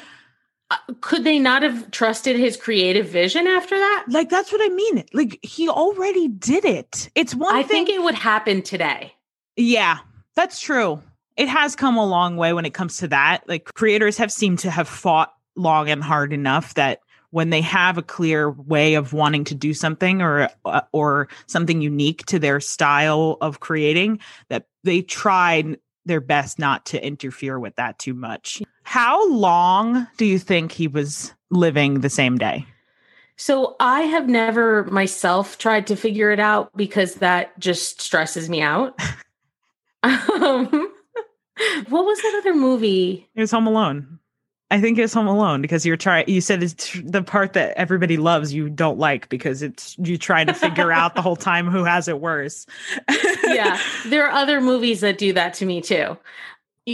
uh, 0.70 0.76
could 1.00 1.24
they 1.24 1.38
not 1.38 1.62
have 1.62 1.90
trusted 1.90 2.37
his 2.37 2.56
creative 2.56 3.09
vision 3.09 3.46
after 3.46 3.76
that? 3.76 4.06
Like 4.09 4.30
that's 4.30 4.50
what 4.50 4.61
I 4.62 4.72
mean. 4.74 5.04
Like 5.12 5.38
he 5.42 5.68
already 5.68 6.28
did 6.28 6.64
it. 6.64 7.11
It's 7.14 7.35
one. 7.35 7.54
I 7.54 7.62
thing- 7.62 7.87
think 7.87 7.88
it 7.90 8.02
would 8.02 8.14
happen 8.14 8.62
today. 8.62 9.12
Yeah, 9.56 9.98
that's 10.34 10.60
true. 10.60 11.02
It 11.36 11.48
has 11.48 11.76
come 11.76 11.96
a 11.96 12.06
long 12.06 12.36
way 12.36 12.52
when 12.52 12.64
it 12.64 12.74
comes 12.74 12.98
to 12.98 13.08
that. 13.08 13.48
Like 13.48 13.72
creators 13.74 14.16
have 14.18 14.32
seemed 14.32 14.58
to 14.60 14.70
have 14.70 14.88
fought 14.88 15.32
long 15.56 15.88
and 15.90 16.02
hard 16.02 16.32
enough 16.32 16.74
that 16.74 17.00
when 17.30 17.50
they 17.50 17.60
have 17.60 17.98
a 17.98 18.02
clear 18.02 18.50
way 18.50 18.94
of 18.94 19.12
wanting 19.12 19.44
to 19.44 19.54
do 19.54 19.74
something 19.74 20.22
or 20.22 20.48
uh, 20.64 20.80
or 20.92 21.28
something 21.46 21.80
unique 21.80 22.24
to 22.26 22.38
their 22.38 22.60
style 22.60 23.36
of 23.40 23.60
creating 23.60 24.18
that 24.48 24.66
they 24.84 25.02
tried 25.02 25.78
their 26.04 26.20
best 26.20 26.58
not 26.58 26.86
to 26.86 27.04
interfere 27.04 27.58
with 27.58 27.74
that 27.76 27.98
too 27.98 28.14
much. 28.14 28.62
How 28.84 29.28
long 29.28 30.06
do 30.16 30.24
you 30.24 30.38
think 30.38 30.72
he 30.72 30.86
was 30.86 31.34
living 31.50 32.00
the 32.00 32.10
same 32.10 32.38
day? 32.38 32.64
So 33.36 33.76
I 33.80 34.02
have 34.02 34.28
never 34.28 34.84
myself 34.84 35.58
tried 35.58 35.86
to 35.88 35.96
figure 35.96 36.30
it 36.30 36.40
out 36.40 36.74
because 36.74 37.16
that 37.16 37.58
just 37.58 38.00
stresses 38.00 38.48
me 38.48 38.62
out. 38.62 38.98
Um, 40.06 40.66
what 41.88 42.04
was 42.04 42.20
that 42.22 42.36
other 42.38 42.54
movie? 42.54 43.28
It 43.34 43.40
was 43.40 43.50
Home 43.50 43.66
Alone. 43.66 44.18
I 44.70 44.80
think 44.80 44.98
it's 44.98 45.14
Home 45.14 45.28
Alone 45.28 45.62
because 45.62 45.86
you're 45.86 45.96
trying. 45.96 46.28
You 46.28 46.40
said 46.40 46.62
it's 46.62 46.98
the 47.04 47.22
part 47.22 47.52
that 47.52 47.76
everybody 47.76 48.16
loves. 48.16 48.52
You 48.52 48.68
don't 48.68 48.98
like 48.98 49.28
because 49.28 49.62
it's 49.62 49.96
you 49.98 50.18
trying 50.18 50.48
to 50.48 50.54
figure 50.54 50.90
out 50.90 51.14
the 51.14 51.22
whole 51.22 51.36
time 51.36 51.68
who 51.68 51.84
has 51.84 52.08
it 52.08 52.20
worse. 52.20 52.66
yeah, 53.44 53.80
there 54.06 54.26
are 54.26 54.32
other 54.32 54.60
movies 54.60 55.00
that 55.00 55.18
do 55.18 55.32
that 55.34 55.54
to 55.54 55.66
me 55.66 55.80
too. 55.80 56.18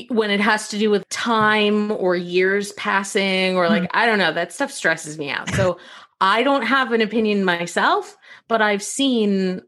When 0.09 0.31
it 0.31 0.40
has 0.40 0.68
to 0.68 0.79
do 0.79 0.90
with 0.90 1.09
time 1.09 1.90
or 1.92 2.14
years 2.14 2.72
passing, 2.72 3.57
or 3.57 3.68
like 3.68 3.85
mm-hmm. 3.85 3.98
I 3.98 4.05
don't 4.05 4.18
know, 4.18 4.33
that 4.33 4.53
stuff 4.53 4.70
stresses 4.70 5.16
me 5.16 5.31
out. 5.31 5.55
So 5.55 5.79
I 6.20 6.42
don't 6.42 6.62
have 6.62 6.92
an 6.92 7.01
opinion 7.01 7.44
myself, 7.44 8.16
but 8.48 8.61
I've 8.61 8.83
seen 8.83 9.62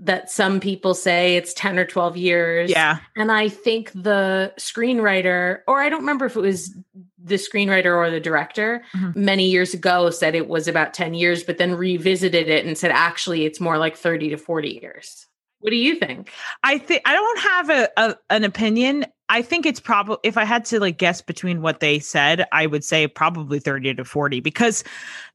that 0.00 0.30
some 0.30 0.60
people 0.60 0.94
say 0.94 1.36
it's 1.36 1.52
10 1.54 1.78
or 1.78 1.84
12 1.84 2.16
years. 2.16 2.70
Yeah. 2.70 2.98
And 3.16 3.32
I 3.32 3.48
think 3.48 3.90
the 3.92 4.52
screenwriter, 4.58 5.60
or 5.66 5.80
I 5.80 5.88
don't 5.88 6.00
remember 6.00 6.26
if 6.26 6.36
it 6.36 6.40
was 6.40 6.74
the 7.22 7.34
screenwriter 7.34 7.96
or 7.96 8.10
the 8.10 8.20
director, 8.20 8.82
mm-hmm. 8.94 9.24
many 9.24 9.50
years 9.50 9.74
ago 9.74 10.10
said 10.10 10.34
it 10.34 10.48
was 10.48 10.68
about 10.68 10.94
10 10.94 11.14
years, 11.14 11.42
but 11.42 11.58
then 11.58 11.74
revisited 11.74 12.48
it 12.48 12.64
and 12.64 12.78
said, 12.78 12.90
actually, 12.90 13.44
it's 13.44 13.60
more 13.60 13.78
like 13.78 13.96
30 13.96 14.30
to 14.30 14.36
40 14.36 14.80
years. 14.82 15.27
What 15.60 15.70
do 15.70 15.76
you 15.76 15.96
think? 15.96 16.30
I 16.62 16.78
think 16.78 17.02
I 17.04 17.14
don't 17.14 17.40
have 17.40 17.70
a, 17.70 17.88
a 17.96 18.16
an 18.30 18.44
opinion. 18.44 19.06
I 19.28 19.42
think 19.42 19.66
it's 19.66 19.80
probably 19.80 20.18
if 20.22 20.38
I 20.38 20.44
had 20.44 20.64
to 20.66 20.80
like 20.80 20.98
guess 20.98 21.20
between 21.20 21.62
what 21.62 21.80
they 21.80 21.98
said, 21.98 22.46
I 22.52 22.66
would 22.66 22.84
say 22.84 23.06
probably 23.08 23.58
30 23.58 23.94
to 23.94 24.04
40 24.04 24.40
because 24.40 24.84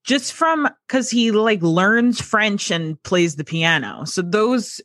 just 0.04 0.34
from 0.34 0.70
cuz 0.88 1.10
he 1.10 1.32
like 1.32 1.62
learns 1.62 2.22
French 2.22 2.72
and 2.72 3.02
plays 3.04 3.36
the 3.36 3.44
piano. 3.44 4.06
So 4.06 4.22
those 4.22 4.82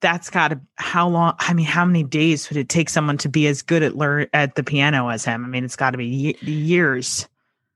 that's 0.00 0.30
got 0.30 0.48
to 0.48 0.60
how 0.76 1.08
long 1.08 1.34
I 1.40 1.54
mean 1.54 1.66
how 1.66 1.84
many 1.84 2.04
days 2.04 2.48
would 2.48 2.56
it 2.56 2.68
take 2.68 2.88
someone 2.88 3.18
to 3.18 3.28
be 3.28 3.48
as 3.48 3.62
good 3.62 3.82
at 3.82 3.96
learn 3.96 4.28
at 4.32 4.54
the 4.54 4.62
piano 4.62 5.08
as 5.08 5.24
him? 5.24 5.44
I 5.44 5.48
mean 5.48 5.64
it's 5.64 5.76
got 5.76 5.90
to 5.90 5.98
be 5.98 6.36
years. 6.40 7.28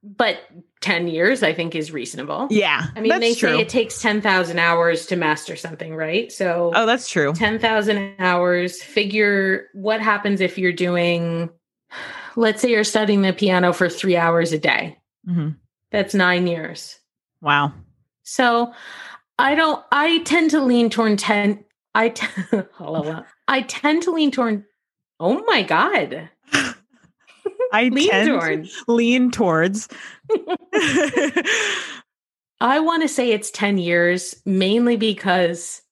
But 0.05 0.41
10 0.83 1.09
years 1.09 1.43
i 1.43 1.53
think 1.53 1.75
is 1.75 1.91
reasonable. 1.91 2.49
Yeah 2.51 2.87
i 2.95 3.01
mean 3.01 3.19
they 3.21 3.35
true. 3.35 3.57
say 3.57 3.61
it 3.61 3.69
takes 3.69 4.03
10,000 4.03 4.59
hours 4.59 5.07
to 5.07 5.17
master 5.17 5.57
something 5.57 5.97
right? 5.97 6.31
So 6.31 6.73
oh 6.75 6.85
that's 6.87 7.09
true. 7.09 7.33
10,000 7.33 8.17
hours 8.19 8.83
figure 8.83 9.69
what 9.73 10.01
happens 10.01 10.41
if 10.41 10.59
you're 10.59 10.73
doing 10.73 11.49
let's 12.37 12.61
say 12.63 12.71
you're 12.71 12.85
studying 12.85 13.23
the 13.23 13.33
piano 13.33 13.73
for 13.73 13.89
3 13.89 14.17
hours 14.17 14.53
a 14.53 14.59
day. 14.59 14.99
Mm-hmm. 15.29 15.51
that's 15.91 16.15
9 16.15 16.47
years. 16.47 16.99
Wow. 17.41 17.73
So 18.25 18.73
i 19.39 19.55
don't 19.55 19.83
i 19.91 20.19
tend 20.25 20.51
to 20.51 20.61
lean 20.61 20.91
toward 20.91 21.19
10 21.19 21.65
i 21.95 22.09
t- 22.11 22.27
i 23.49 23.63
tend 23.63 24.03
to 24.03 24.11
lean 24.11 24.31
toward 24.31 24.65
oh 25.19 25.43
my 25.47 25.63
god 25.63 26.29
I 27.73 27.89
lean 27.89 28.11
tend 28.11 28.29
towards. 28.29 28.85
lean 28.87 29.31
towards. 29.31 29.89
I 32.61 32.79
want 32.79 33.03
to 33.03 33.09
say 33.09 33.33
it's 33.33 33.51
10 33.51 33.79
years 33.79 34.37
mainly 34.47 34.97
because 34.97 35.83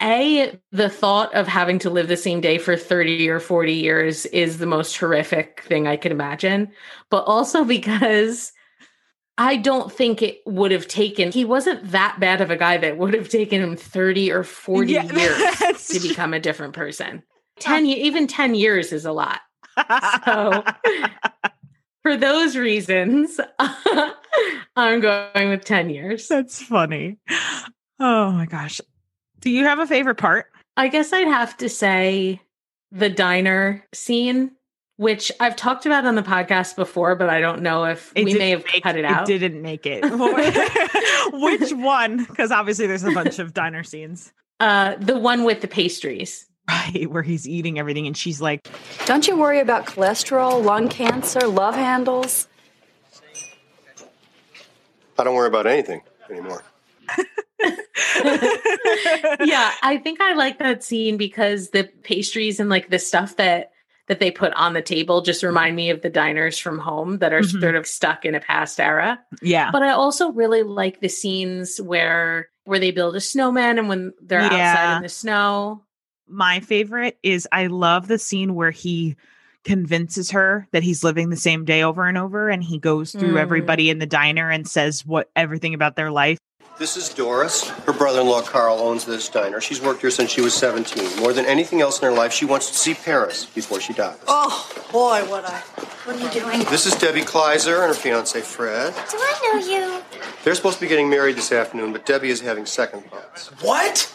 a 0.00 0.58
the 0.72 0.88
thought 0.88 1.32
of 1.34 1.46
having 1.46 1.78
to 1.80 1.90
live 1.90 2.08
the 2.08 2.16
same 2.16 2.40
day 2.40 2.58
for 2.58 2.76
30 2.76 3.28
or 3.28 3.38
40 3.38 3.72
years 3.72 4.26
is 4.26 4.58
the 4.58 4.66
most 4.66 4.96
horrific 4.96 5.62
thing 5.66 5.86
I 5.86 5.96
could 5.96 6.12
imagine, 6.12 6.72
but 7.10 7.24
also 7.24 7.64
because 7.66 8.52
I 9.38 9.56
don't 9.56 9.92
think 9.92 10.22
it 10.22 10.40
would 10.46 10.72
have 10.72 10.88
taken 10.88 11.30
he 11.30 11.44
wasn't 11.44 11.90
that 11.90 12.16
bad 12.18 12.40
of 12.40 12.50
a 12.50 12.56
guy 12.56 12.78
that 12.78 12.98
would 12.98 13.14
have 13.14 13.28
taken 13.28 13.60
him 13.60 13.76
30 13.76 14.32
or 14.32 14.44
40 14.44 14.92
yeah, 14.92 15.02
years 15.04 15.88
to 15.88 16.00
become 16.00 16.34
a 16.34 16.40
different 16.40 16.74
person. 16.74 17.22
10 17.60 17.86
even 17.86 18.26
10 18.26 18.54
years 18.54 18.92
is 18.92 19.04
a 19.04 19.12
lot 19.12 19.40
so 20.24 20.64
for 22.02 22.16
those 22.16 22.56
reasons, 22.56 23.40
I'm 24.76 25.00
going 25.00 25.50
with 25.50 25.64
10 25.64 25.90
years. 25.90 26.28
That's 26.28 26.62
funny. 26.62 27.18
Oh 27.98 28.32
my 28.32 28.46
gosh. 28.46 28.80
Do 29.40 29.50
you 29.50 29.64
have 29.64 29.78
a 29.78 29.86
favorite 29.86 30.16
part? 30.16 30.46
I 30.76 30.88
guess 30.88 31.12
I'd 31.12 31.28
have 31.28 31.56
to 31.58 31.68
say 31.68 32.40
the 32.90 33.08
diner 33.08 33.84
scene, 33.92 34.52
which 34.96 35.30
I've 35.40 35.56
talked 35.56 35.86
about 35.86 36.04
on 36.06 36.14
the 36.14 36.22
podcast 36.22 36.76
before, 36.76 37.14
but 37.14 37.28
I 37.28 37.40
don't 37.40 37.62
know 37.62 37.84
if 37.84 38.12
it 38.14 38.24
we 38.24 38.34
may 38.34 38.50
have 38.50 38.64
make, 38.72 38.82
cut 38.82 38.96
it 38.96 39.04
out. 39.04 39.28
It 39.28 39.38
didn't 39.38 39.62
make 39.62 39.86
it. 39.86 40.02
which 41.32 41.72
one? 41.72 42.24
Because 42.24 42.50
obviously 42.50 42.86
there's 42.86 43.04
a 43.04 43.12
bunch 43.12 43.38
of 43.38 43.54
diner 43.54 43.82
scenes. 43.82 44.32
Uh, 44.60 44.96
the 44.96 45.18
one 45.18 45.44
with 45.44 45.60
the 45.60 45.68
pastries. 45.68 46.46
Right, 46.68 47.10
where 47.10 47.22
he's 47.22 47.48
eating 47.48 47.78
everything 47.78 48.06
and 48.06 48.16
she's 48.16 48.40
like, 48.40 48.68
Don't 49.06 49.26
you 49.26 49.36
worry 49.36 49.60
about 49.60 49.86
cholesterol, 49.86 50.64
lung 50.64 50.88
cancer, 50.88 51.40
love 51.46 51.74
handles? 51.74 52.46
I 55.18 55.24
don't 55.24 55.34
worry 55.34 55.48
about 55.48 55.66
anything 55.66 56.02
anymore. 56.30 56.62
yeah, 59.40 59.72
I 59.82 60.00
think 60.02 60.20
I 60.20 60.34
like 60.34 60.58
that 60.58 60.82
scene 60.82 61.16
because 61.16 61.70
the 61.70 61.84
pastries 62.02 62.60
and 62.60 62.68
like 62.70 62.90
the 62.90 62.98
stuff 62.98 63.36
that 63.36 63.70
that 64.08 64.18
they 64.18 64.30
put 64.30 64.52
on 64.54 64.72
the 64.72 64.82
table 64.82 65.22
just 65.22 65.42
remind 65.42 65.76
me 65.76 65.88
of 65.90 66.02
the 66.02 66.10
diners 66.10 66.58
from 66.58 66.78
home 66.78 67.18
that 67.18 67.32
are 67.32 67.40
Mhm. 67.40 67.60
sort 67.60 67.76
of 67.76 67.86
stuck 67.86 68.24
in 68.24 68.34
a 68.34 68.40
past 68.40 68.80
era. 68.80 69.20
yeah. 69.40 69.70
But 69.70 69.82
I 69.82 69.90
also 69.90 70.32
really 70.32 70.62
like 70.64 71.00
the 71.00 71.08
scenes 71.08 71.80
where 71.80 72.48
where 72.64 72.78
they 72.78 72.90
build 72.90 73.14
a 73.16 73.20
snowman 73.20 73.78
and 73.78 73.88
when 73.88 74.12
they're 74.20 74.40
outside 74.40 74.96
in 74.96 75.02
the 75.02 75.08
snow. 75.08 75.82
My 76.28 76.60
favorite 76.60 77.18
is 77.22 77.48
I 77.52 77.66
love 77.66 78.08
the 78.08 78.18
scene 78.18 78.54
where 78.54 78.70
he 78.70 79.16
convinces 79.64 80.30
her 80.32 80.66
that 80.72 80.82
he's 80.82 81.04
living 81.04 81.30
the 81.30 81.36
same 81.36 81.64
day 81.64 81.82
over 81.82 82.06
and 82.06 82.18
over 82.18 82.48
and 82.48 82.62
he 82.64 82.78
goes 82.78 83.12
through 83.12 83.34
Mm. 83.34 83.40
everybody 83.40 83.90
in 83.90 83.98
the 84.00 84.06
diner 84.06 84.50
and 84.50 84.66
says 84.66 85.06
what 85.06 85.30
everything 85.36 85.72
about 85.74 85.94
their 85.94 86.10
life. 86.10 86.38
This 86.78 86.96
is 86.96 87.10
Doris. 87.10 87.68
Her 87.68 87.92
brother-in-law 87.92 88.42
Carl 88.42 88.78
owns 88.80 89.04
this 89.04 89.28
diner. 89.28 89.60
She's 89.60 89.80
worked 89.80 90.00
here 90.00 90.10
since 90.10 90.30
she 90.32 90.40
was 90.40 90.54
17. 90.54 91.20
More 91.20 91.32
than 91.32 91.44
anything 91.44 91.80
else 91.80 92.00
in 92.00 92.06
her 92.06 92.12
life, 92.14 92.32
she 92.32 92.44
wants 92.46 92.70
to 92.70 92.74
see 92.76 92.94
Paris 92.94 93.44
before 93.44 93.78
she 93.78 93.92
dies. 93.92 94.16
Oh, 94.26 94.68
boy, 94.90 95.20
what 95.30 95.44
I. 95.44 95.58
What 96.04 96.16
are 96.16 96.18
you 96.18 96.30
doing? 96.40 96.60
This 96.70 96.86
is 96.86 96.94
Debbie 96.96 97.20
Kleiser 97.20 97.82
and 97.84 97.88
her 97.88 97.94
fiance 97.94 98.40
Fred. 98.40 98.92
Do 99.10 99.16
I 99.20 99.60
know 99.60 99.66
you? 99.66 100.02
They're 100.42 100.54
supposed 100.56 100.76
to 100.78 100.80
be 100.80 100.88
getting 100.88 101.10
married 101.10 101.36
this 101.36 101.52
afternoon, 101.52 101.92
but 101.92 102.04
Debbie 102.06 102.30
is 102.30 102.40
having 102.40 102.66
second 102.66 103.02
thoughts. 103.02 103.48
What? 103.62 104.12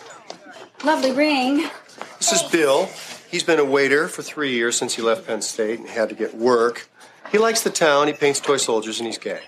Lovely 0.84 1.12
ring. 1.14 1.70
This 2.18 2.32
is 2.32 2.44
Bill. 2.44 2.90
He's 3.30 3.44
been 3.44 3.60
a 3.60 3.66
waiter 3.66 4.08
for 4.08 4.22
three 4.22 4.54
years 4.54 4.78
since 4.78 4.96
he 4.96 5.02
left 5.02 5.28
Penn 5.28 5.42
State 5.42 5.80
and 5.80 5.88
had 5.90 6.10
to 6.10 6.16
get 6.16 6.36
work. 6.36 6.90
He 7.32 7.38
likes 7.38 7.62
the 7.62 7.70
town, 7.70 8.08
he 8.08 8.14
paints 8.14 8.40
toy 8.40 8.58
soldiers, 8.58 9.00
and 9.00 9.08
he's 9.08 9.18
gay. 9.18 9.42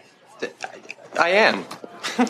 I 1.20 1.30
am. 1.30 1.66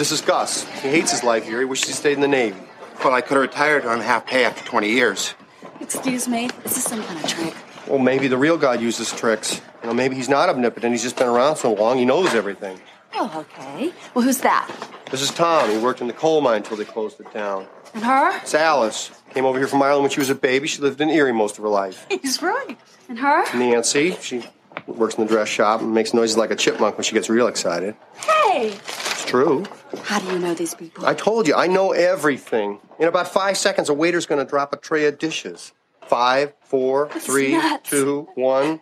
This 0.00 0.12
is 0.12 0.22
Gus. 0.22 0.64
He 0.80 0.88
hates 0.88 1.10
his 1.10 1.22
life 1.22 1.44
here. 1.44 1.58
He 1.58 1.66
wishes 1.66 1.88
he 1.88 1.92
stayed 1.92 2.14
in 2.14 2.22
the 2.22 2.28
Navy. 2.28 2.56
Well, 3.04 3.12
I 3.12 3.20
could 3.20 3.34
have 3.34 3.42
retired 3.42 3.84
on 3.84 4.00
half 4.00 4.26
pay 4.26 4.46
after 4.46 4.64
20 4.64 4.88
years. 4.88 5.34
Excuse 5.78 6.26
me. 6.26 6.46
Is 6.64 6.74
this 6.74 6.84
some 6.84 7.02
kind 7.02 7.22
of 7.22 7.28
trick? 7.28 7.54
Well, 7.86 7.98
maybe 7.98 8.26
the 8.26 8.38
real 8.38 8.56
God 8.56 8.80
uses 8.80 9.12
tricks. 9.12 9.60
You 9.82 9.88
know, 9.88 9.94
maybe 9.94 10.14
he's 10.16 10.30
not 10.30 10.48
omnipotent. 10.48 10.92
He's 10.92 11.02
just 11.02 11.18
been 11.18 11.28
around 11.28 11.56
so 11.56 11.74
long, 11.74 11.98
he 11.98 12.06
knows 12.06 12.34
everything. 12.34 12.80
Oh, 13.14 13.44
okay. 13.44 13.92
Well, 14.14 14.24
who's 14.24 14.38
that? 14.38 14.70
This 15.10 15.22
is 15.22 15.30
Tom. 15.30 15.68
He 15.70 15.76
worked 15.78 16.00
in 16.00 16.06
the 16.06 16.12
coal 16.12 16.40
mine 16.40 16.58
until 16.58 16.76
they 16.76 16.84
closed 16.84 17.20
it 17.20 17.32
down. 17.32 17.66
And 17.94 18.04
her? 18.04 18.36
It's 18.38 18.54
Alice. 18.54 19.10
Came 19.34 19.44
over 19.44 19.58
here 19.58 19.66
from 19.66 19.82
Ireland 19.82 20.02
when 20.04 20.10
she 20.10 20.20
was 20.20 20.30
a 20.30 20.34
baby. 20.34 20.68
She 20.68 20.80
lived 20.80 21.00
in 21.00 21.10
Erie 21.10 21.32
most 21.32 21.58
of 21.58 21.62
her 21.64 21.68
life. 21.68 22.06
He's 22.22 22.40
right. 22.40 22.78
And 23.08 23.18
her? 23.18 23.44
Nancy, 23.58 24.12
she 24.20 24.44
works 24.86 25.16
in 25.16 25.24
the 25.24 25.28
dress 25.28 25.48
shop 25.48 25.80
and 25.80 25.92
makes 25.92 26.14
noises 26.14 26.36
like 26.36 26.50
a 26.52 26.56
chipmunk 26.56 26.96
when 26.96 27.02
she 27.04 27.12
gets 27.12 27.28
real 27.28 27.48
excited. 27.48 27.96
Hey! 28.16 28.74
It's 28.86 29.24
true. 29.24 29.64
How 30.02 30.20
do 30.20 30.26
you 30.32 30.38
know 30.38 30.54
these 30.54 30.74
people? 30.74 31.04
I 31.04 31.14
told 31.14 31.48
you, 31.48 31.54
I 31.56 31.66
know 31.66 31.90
everything. 31.92 32.78
In 33.00 33.08
about 33.08 33.26
five 33.28 33.56
seconds, 33.56 33.88
a 33.88 33.94
waiter's 33.94 34.26
going 34.26 34.44
to 34.44 34.48
drop 34.48 34.72
a 34.72 34.76
tray 34.76 35.06
of 35.06 35.18
dishes. 35.18 35.72
Five, 36.02 36.52
four, 36.62 37.08
That's 37.12 37.26
three, 37.26 37.52
nuts. 37.52 37.90
two, 37.90 38.28
one. 38.34 38.80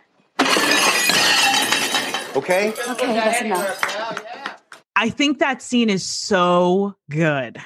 Okay? 2.36 2.72
Okay, 2.88 3.12
that's 3.14 3.40
enough. 3.42 3.87
I 4.98 5.10
think 5.10 5.38
that 5.38 5.62
scene 5.62 5.90
is 5.90 6.02
so 6.02 6.96
good. 7.08 7.58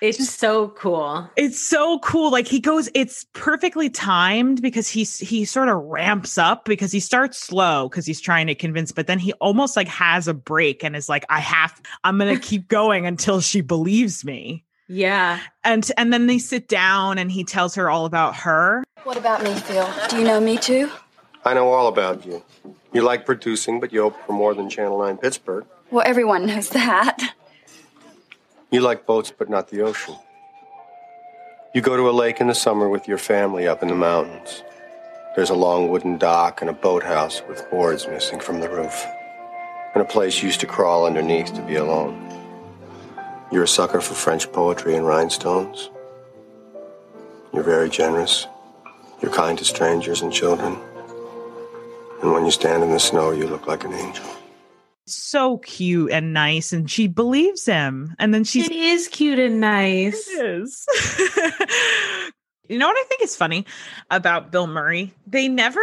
It's 0.00 0.18
just 0.18 0.40
so 0.40 0.70
cool. 0.70 1.30
It's 1.36 1.58
so 1.58 2.00
cool. 2.00 2.32
Like 2.32 2.48
he 2.48 2.58
goes, 2.58 2.90
it's 2.94 3.24
perfectly 3.32 3.88
timed 3.88 4.60
because 4.60 4.88
he's 4.88 5.20
he 5.20 5.44
sort 5.44 5.68
of 5.68 5.76
ramps 5.84 6.36
up 6.36 6.64
because 6.64 6.90
he 6.90 6.98
starts 6.98 7.38
slow 7.38 7.88
because 7.88 8.06
he's 8.06 8.20
trying 8.20 8.48
to 8.48 8.56
convince, 8.56 8.90
but 8.90 9.06
then 9.06 9.20
he 9.20 9.32
almost 9.34 9.76
like 9.76 9.86
has 9.86 10.26
a 10.26 10.34
break 10.34 10.82
and 10.82 10.96
is 10.96 11.08
like, 11.08 11.24
I 11.28 11.38
have, 11.38 11.80
I'm 12.02 12.18
gonna 12.18 12.38
keep 12.40 12.66
going 12.66 13.06
until 13.06 13.40
she 13.40 13.60
believes 13.60 14.24
me. 14.24 14.64
Yeah. 14.88 15.38
And 15.62 15.88
and 15.96 16.12
then 16.12 16.26
they 16.26 16.38
sit 16.38 16.66
down 16.66 17.18
and 17.18 17.30
he 17.30 17.44
tells 17.44 17.76
her 17.76 17.88
all 17.88 18.04
about 18.04 18.34
her. 18.34 18.82
What 19.04 19.16
about 19.16 19.44
me, 19.44 19.54
Phil? 19.54 19.88
Do 20.08 20.18
you 20.18 20.24
know 20.24 20.40
me 20.40 20.58
too? 20.58 20.90
I 21.44 21.54
know 21.54 21.68
all 21.68 21.86
about 21.86 22.26
you. 22.26 22.42
You 22.92 23.02
like 23.02 23.24
producing, 23.24 23.78
but 23.78 23.92
you 23.92 24.02
hope 24.02 24.16
for 24.26 24.32
more 24.32 24.54
than 24.54 24.68
Channel 24.68 24.98
9 24.98 25.18
Pittsburgh. 25.18 25.64
Well, 25.94 26.02
everyone 26.04 26.46
knows 26.46 26.70
that. 26.70 27.36
You 28.72 28.80
like 28.80 29.06
boats, 29.06 29.30
but 29.30 29.48
not 29.48 29.68
the 29.68 29.82
ocean. 29.82 30.16
You 31.72 31.82
go 31.82 31.96
to 31.96 32.10
a 32.10 32.10
lake 32.10 32.40
in 32.40 32.48
the 32.48 32.54
summer 32.56 32.88
with 32.88 33.06
your 33.06 33.16
family 33.16 33.68
up 33.68 33.80
in 33.80 33.86
the 33.86 33.94
mountains. 33.94 34.64
There's 35.36 35.50
a 35.50 35.54
long 35.54 35.90
wooden 35.90 36.18
dock 36.18 36.60
and 36.62 36.68
a 36.68 36.72
boathouse 36.72 37.42
with 37.48 37.70
boards 37.70 38.08
missing 38.08 38.40
from 38.40 38.58
the 38.58 38.68
roof, 38.68 39.06
and 39.94 40.02
a 40.02 40.04
place 40.04 40.42
you 40.42 40.48
used 40.48 40.58
to 40.62 40.66
crawl 40.66 41.06
underneath 41.06 41.54
to 41.54 41.62
be 41.62 41.76
alone. 41.76 42.18
You're 43.52 43.62
a 43.62 43.68
sucker 43.68 44.00
for 44.00 44.14
French 44.14 44.50
poetry 44.50 44.96
and 44.96 45.06
rhinestones. 45.06 45.90
You're 47.52 47.62
very 47.62 47.88
generous. 47.88 48.48
You're 49.22 49.30
kind 49.30 49.56
to 49.58 49.64
strangers 49.64 50.22
and 50.22 50.32
children. 50.32 50.76
And 52.20 52.32
when 52.32 52.44
you 52.44 52.50
stand 52.50 52.82
in 52.82 52.90
the 52.90 52.98
snow, 52.98 53.30
you 53.30 53.46
look 53.46 53.68
like 53.68 53.84
an 53.84 53.92
angel. 53.92 54.24
So 55.06 55.58
cute 55.58 56.10
and 56.10 56.32
nice, 56.32 56.72
and 56.72 56.90
she 56.90 57.08
believes 57.08 57.66
him. 57.66 58.14
And 58.18 58.32
then 58.32 58.44
she's 58.44 58.66
It 58.66 58.72
is 58.72 59.08
cute 59.08 59.38
and 59.38 59.60
nice. 59.60 60.26
It 60.28 60.46
is. 60.46 60.86
you 62.68 62.78
know 62.78 62.88
what 62.88 62.96
I 62.96 63.04
think 63.08 63.22
is 63.22 63.36
funny 63.36 63.66
about 64.10 64.50
Bill 64.50 64.66
Murray? 64.66 65.12
They 65.26 65.48
never 65.48 65.82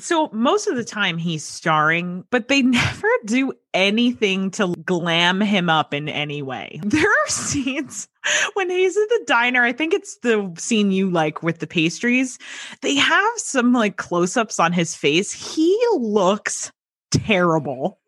so 0.00 0.30
most 0.32 0.66
of 0.66 0.76
the 0.76 0.84
time 0.84 1.18
he's 1.18 1.44
starring, 1.44 2.24
but 2.30 2.48
they 2.48 2.62
never 2.62 3.08
do 3.24 3.52
anything 3.72 4.50
to 4.52 4.74
glam 4.84 5.40
him 5.40 5.70
up 5.70 5.94
in 5.94 6.08
any 6.08 6.42
way. 6.42 6.80
There 6.90 7.08
are 7.08 7.28
scenes 7.28 8.08
when 8.54 8.68
he's 8.68 8.96
at 8.96 9.08
the 9.08 9.24
diner, 9.26 9.62
I 9.62 9.72
think 9.72 9.94
it's 9.94 10.18
the 10.18 10.52
scene 10.58 10.90
you 10.90 11.08
like 11.08 11.42
with 11.42 11.60
the 11.60 11.66
pastries. 11.66 12.38
They 12.82 12.96
have 12.96 13.32
some 13.36 13.72
like 13.72 13.96
close-ups 13.96 14.58
on 14.58 14.72
his 14.72 14.94
face. 14.94 15.32
He 15.32 15.78
looks 15.94 16.72
terrible. 17.10 17.99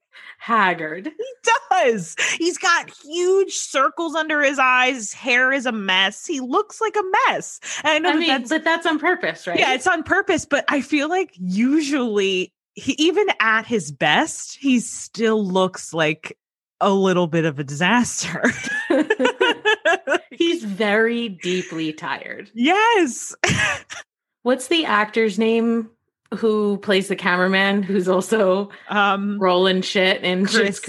Haggard. 0.43 1.07
He 1.07 1.51
does. 1.71 2.17
He's 2.37 2.59
got 2.59 2.91
huge 3.05 3.53
circles 3.53 4.17
under 4.17 4.43
his 4.43 4.59
eyes. 4.59 4.97
His 4.97 5.13
hair 5.13 5.53
is 5.53 5.67
a 5.67 5.73
mess. 5.73 6.27
He 6.27 6.41
looks 6.41 6.81
like 6.81 6.97
a 6.97 7.03
mess. 7.29 7.61
And 7.85 7.95
I 7.95 7.99
know 8.01 8.09
I 8.09 8.13
that 8.13 8.19
mean, 8.19 8.29
that's 8.29 8.49
but 8.51 8.65
that's 8.65 8.85
on 8.85 8.99
purpose, 8.99 9.47
right? 9.47 9.57
yeah, 9.57 9.73
it's 9.73 9.87
on 9.87 10.03
purpose, 10.03 10.45
but 10.45 10.65
I 10.67 10.81
feel 10.81 11.09
like 11.09 11.31
usually 11.39 12.53
he 12.75 12.95
even 12.99 13.27
at 13.39 13.67
his 13.67 13.93
best, 13.93 14.57
he 14.61 14.81
still 14.81 15.47
looks 15.47 15.95
like 15.95 16.37
a 16.81 16.91
little 16.93 17.29
bit 17.29 17.45
of 17.45 17.61
a 17.61 17.65
disaster. 17.65 18.43
He's 20.33 20.65
very 20.65 21.29
deeply 21.29 21.93
tired. 21.93 22.51
yes. 22.53 23.33
What's 24.43 24.67
the 24.67 24.87
actor's 24.87 25.39
name 25.39 25.91
who 26.37 26.79
plays 26.79 27.09
the 27.09 27.17
cameraman 27.17 27.83
who's 27.83 28.09
also 28.09 28.71
Um 28.89 29.39
rolling 29.39 29.83
shit 29.83 30.23
in 30.23 30.47
Chris 30.47 30.81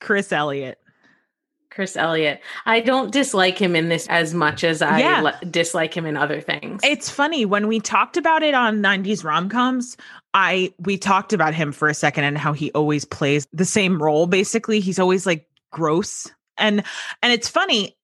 Chris 0.00 0.32
Elliott. 0.32 0.78
Chris 1.70 1.96
Elliott. 1.96 2.40
I 2.66 2.80
don't 2.80 3.12
dislike 3.12 3.56
him 3.56 3.76
in 3.76 3.88
this 3.88 4.08
as 4.08 4.34
much 4.34 4.64
as 4.64 4.82
I 4.82 4.98
Yeah. 4.98 5.22
li- 5.22 5.48
dislike 5.50 5.96
him 5.96 6.06
in 6.06 6.16
other 6.16 6.40
things. 6.40 6.80
It's 6.82 7.08
funny 7.08 7.44
when 7.46 7.68
we 7.68 7.78
talked 7.78 8.16
about 8.16 8.42
it 8.42 8.52
on 8.52 8.80
90s 8.82 9.22
rom-coms, 9.22 9.96
I 10.34 10.72
we 10.80 10.98
talked 10.98 11.32
about 11.32 11.54
him 11.54 11.70
for 11.70 11.88
a 11.88 11.94
second 11.94 12.24
and 12.24 12.36
how 12.36 12.52
he 12.52 12.72
always 12.72 13.04
plays 13.04 13.46
the 13.52 13.64
same 13.64 14.02
role 14.02 14.26
basically. 14.26 14.80
He's 14.80 14.98
always 14.98 15.24
like 15.24 15.46
gross. 15.70 16.26
And 16.56 16.82
and 17.22 17.32
it's 17.32 17.48
funny, 17.48 17.96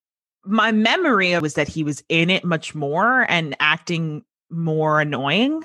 my 0.45 0.71
memory 0.71 1.37
was 1.41 1.55
that 1.55 1.67
he 1.67 1.83
was 1.83 2.05
in 2.09 2.31
it 2.31 2.45
much 2.45 2.75
more 2.77 3.27
and 3.29 3.57
acting 3.59 4.25
more 4.51 5.01
annoying. 5.01 5.63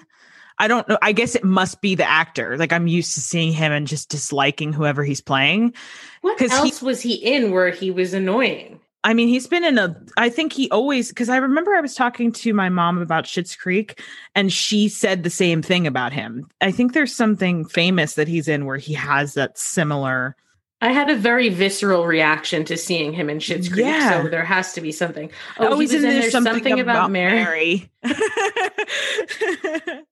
I 0.60 0.67
don't 0.67 0.88
know. 0.89 0.98
I 1.02 1.12
guess 1.13 1.36
it 1.36 1.43
must 1.43 1.82
be 1.82 1.95
the 1.95 2.10
actor. 2.10 2.58
Like 2.58 2.74
I'm 2.74 2.88
used 2.88 3.13
to 3.15 3.22
seeing 3.22 3.54
him 3.54 3.72
and 3.72 3.88
just 3.88 4.10
disliking 4.10 4.74
whoever 4.74 5.04
he's 5.04 5.22
playing. 5.22 5.74
what 6.22 6.38
'cause 6.38 6.52
he- 6.52 6.58
else 6.58 6.82
was 6.82 7.02
he 7.02 7.13
in 7.15 7.52
where 7.52 7.69
he 7.72 7.91
was 7.91 8.13
annoying? 8.13 8.80
I 9.06 9.13
mean, 9.13 9.30
he's 9.30 9.48
been 9.48 9.63
in 9.63 9.78
a. 9.78 9.95
I 10.17 10.28
think 10.28 10.52
he 10.52 10.69
always 10.72 11.08
because 11.08 11.30
I 11.30 11.38
remember 11.38 11.74
I 11.74 11.80
was 11.80 11.95
talking 11.95 12.34
to 12.34 12.54
my 12.54 12.67
mom 12.67 12.98
about 13.02 13.24
Schitt's 13.24 13.56
Creek, 13.56 14.02
and 14.36 14.52
she 14.52 14.89
said 14.89 15.24
the 15.24 15.30
same 15.30 15.62
thing 15.62 15.88
about 15.88 16.12
him. 16.12 16.50
I 16.60 16.72
think 16.72 16.91
there's 16.91 17.15
something 17.15 17.63
famous 17.63 18.15
that 18.15 18.28
he's 18.28 18.50
in 18.50 18.65
where 18.65 18.76
he 18.76 18.93
has 18.95 19.36
that 19.36 19.58
similar. 19.58 20.36
I 20.82 20.91
had 20.91 21.10
a 21.10 21.15
very 21.15 21.48
visceral 21.48 22.08
reaction 22.08 22.65
to 22.65 22.76
seeing 22.76 23.13
him 23.13 23.30
in 23.30 23.38
Schitt's 23.39 23.69
Creek, 23.69 23.86
Yeah. 23.86 24.24
so 24.24 24.28
there 24.30 24.43
has 24.43 24.74
to 24.74 24.82
be 24.82 24.91
something. 24.91 25.30
Oh, 25.60 25.67
Oh, 25.69 25.74
he 25.76 25.84
was 25.86 25.93
in 25.93 26.04
in 26.04 26.06
There's 26.10 26.22
there's 26.32 26.34
something, 26.34 26.80
about, 26.82 27.10
Mary. 27.12 27.89
Mary. 28.04 28.04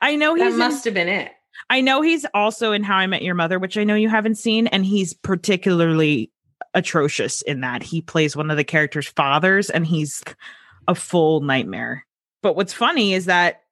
I 0.00 0.16
know 0.16 0.34
he 0.34 0.48
must 0.50 0.84
have 0.84 0.94
been 0.94 1.08
it. 1.08 1.32
I 1.70 1.80
know 1.80 2.02
he's 2.02 2.26
also 2.34 2.72
in 2.72 2.82
How 2.82 2.96
I 2.96 3.06
Met 3.06 3.22
Your 3.22 3.34
Mother, 3.34 3.58
which 3.58 3.78
I 3.78 3.84
know 3.84 3.94
you 3.94 4.08
haven't 4.08 4.34
seen, 4.36 4.66
and 4.66 4.84
he's 4.84 5.14
particularly 5.14 6.30
atrocious 6.74 7.42
in 7.42 7.60
that. 7.60 7.82
He 7.82 8.02
plays 8.02 8.36
one 8.36 8.50
of 8.50 8.56
the 8.56 8.64
character's 8.64 9.06
fathers, 9.08 9.70
and 9.70 9.86
he's 9.86 10.22
a 10.88 10.94
full 10.94 11.40
nightmare. 11.40 12.04
But 12.42 12.56
what's 12.56 12.72
funny 12.74 13.14
is 13.14 13.24
that, 13.26 13.62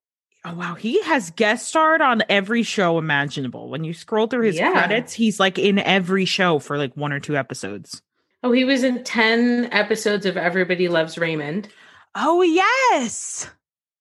oh 0.44 0.54
wow, 0.54 0.74
he 0.74 1.02
has 1.02 1.30
guest 1.32 1.68
starred 1.68 2.00
on 2.00 2.22
every 2.30 2.62
show 2.62 2.96
imaginable. 2.98 3.68
When 3.68 3.84
you 3.84 3.92
scroll 3.92 4.26
through 4.26 4.46
his 4.46 4.56
Yeah. 4.56 4.72
credits, 4.72 5.12
he's 5.12 5.38
like 5.38 5.58
in 5.58 5.78
every 5.78 6.24
show 6.24 6.58
for 6.58 6.78
like 6.78 6.96
one 6.96 7.12
or 7.12 7.20
two 7.20 7.36
episodes. 7.36 8.00
Oh, 8.42 8.52
he 8.52 8.64
was 8.64 8.82
in 8.82 9.04
10 9.04 9.68
episodes 9.72 10.24
of 10.26 10.36
Everybody 10.36 10.88
Loves 10.88 11.18
Raymond, 11.18 11.68
Oh 12.14 12.42
yes. 12.42 13.48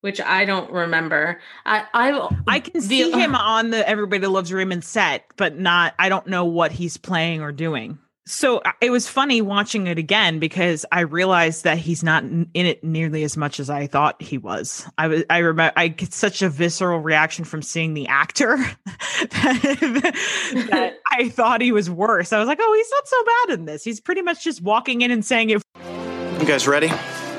Which 0.02 0.20
I 0.20 0.46
don't 0.46 0.72
remember. 0.72 1.40
I 1.66 1.86
I 1.94 2.30
I 2.48 2.60
can 2.60 2.74
the- 2.74 2.82
see 2.82 3.12
him 3.12 3.36
on 3.36 3.70
the 3.70 3.88
Everybody 3.88 4.28
Loves 4.28 4.52
Raymond 4.52 4.84
set, 4.84 5.26
but 5.38 5.58
not 5.58 5.94
I 5.98 6.10
don't 6.10 6.28
know 6.28 6.46
what 6.46 6.72
he's 6.72 6.98
playing 6.98 7.42
or 7.42 7.52
doing. 7.52 7.98
So 8.28 8.60
uh, 8.60 8.72
it 8.82 8.92
was 8.92 9.08
funny 9.08 9.42
watching 9.42 9.88
it 9.88 9.98
again 9.98 10.38
because 10.38 10.86
I 10.92 11.02
realized 11.02 11.64
that 11.64 11.80
he's 11.80 12.04
not 12.04 12.24
in 12.24 12.50
in 12.54 12.68
it 12.68 12.84
nearly 12.84 13.24
as 13.24 13.36
much 13.36 13.60
as 13.60 13.70
I 13.70 13.88
thought 13.88 14.22
he 14.22 14.38
was. 14.38 14.88
I 14.98 15.08
was 15.08 15.24
I 15.30 15.40
remember 15.40 15.74
I 15.76 15.88
get 15.88 16.14
such 16.14 16.42
a 16.44 16.50
visceral 16.50 17.00
reaction 17.00 17.46
from 17.46 17.62
seeing 17.64 17.94
the 17.96 18.08
actor 18.08 18.58
that, 18.86 19.78
that 20.70 21.00
I 21.12 21.30
thought 21.30 21.62
he 21.62 21.72
was 21.72 21.90
worse. 21.90 22.32
I 22.32 22.38
was 22.40 22.48
like, 22.48 22.60
oh, 22.62 22.74
he's 22.74 22.92
not 22.92 23.08
so 23.08 23.24
bad 23.24 23.60
in 23.60 23.66
this. 23.66 23.84
He's 23.84 24.00
pretty 24.00 24.22
much 24.22 24.44
just 24.44 24.62
walking 24.62 25.02
in 25.02 25.10
and 25.12 25.26
saying 25.26 25.50
it. 25.50 25.62
You 26.40 26.46
guys 26.48 26.68
ready? 26.68 26.92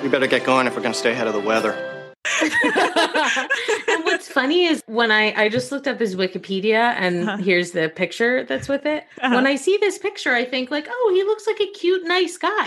We 0.02 0.08
better 0.08 0.26
get 0.26 0.44
going 0.44 0.66
if 0.66 0.74
we're 0.74 0.82
going 0.82 0.92
to 0.92 0.98
stay 0.98 1.12
ahead 1.12 1.28
of 1.28 1.32
the 1.32 1.40
weather. 1.40 1.91
And 2.24 4.04
what's 4.04 4.28
funny 4.28 4.64
is 4.66 4.82
when 4.86 5.10
I 5.10 5.32
I 5.34 5.48
just 5.48 5.72
looked 5.72 5.88
up 5.88 5.98
his 5.98 6.14
Wikipedia 6.16 6.94
and 6.98 7.28
Uh-huh. 7.28 7.36
here's 7.42 7.72
the 7.72 7.88
picture 7.88 8.44
that's 8.44 8.68
with 8.68 8.86
it. 8.86 9.04
Uh-huh. 9.20 9.34
When 9.34 9.46
I 9.46 9.56
see 9.56 9.76
this 9.80 9.98
picture, 9.98 10.32
I 10.32 10.44
think 10.44 10.70
like, 10.70 10.86
oh, 10.88 11.12
he 11.14 11.22
looks 11.24 11.46
like 11.46 11.60
a 11.60 11.66
cute, 11.72 12.06
nice 12.06 12.36
guy. 12.36 12.66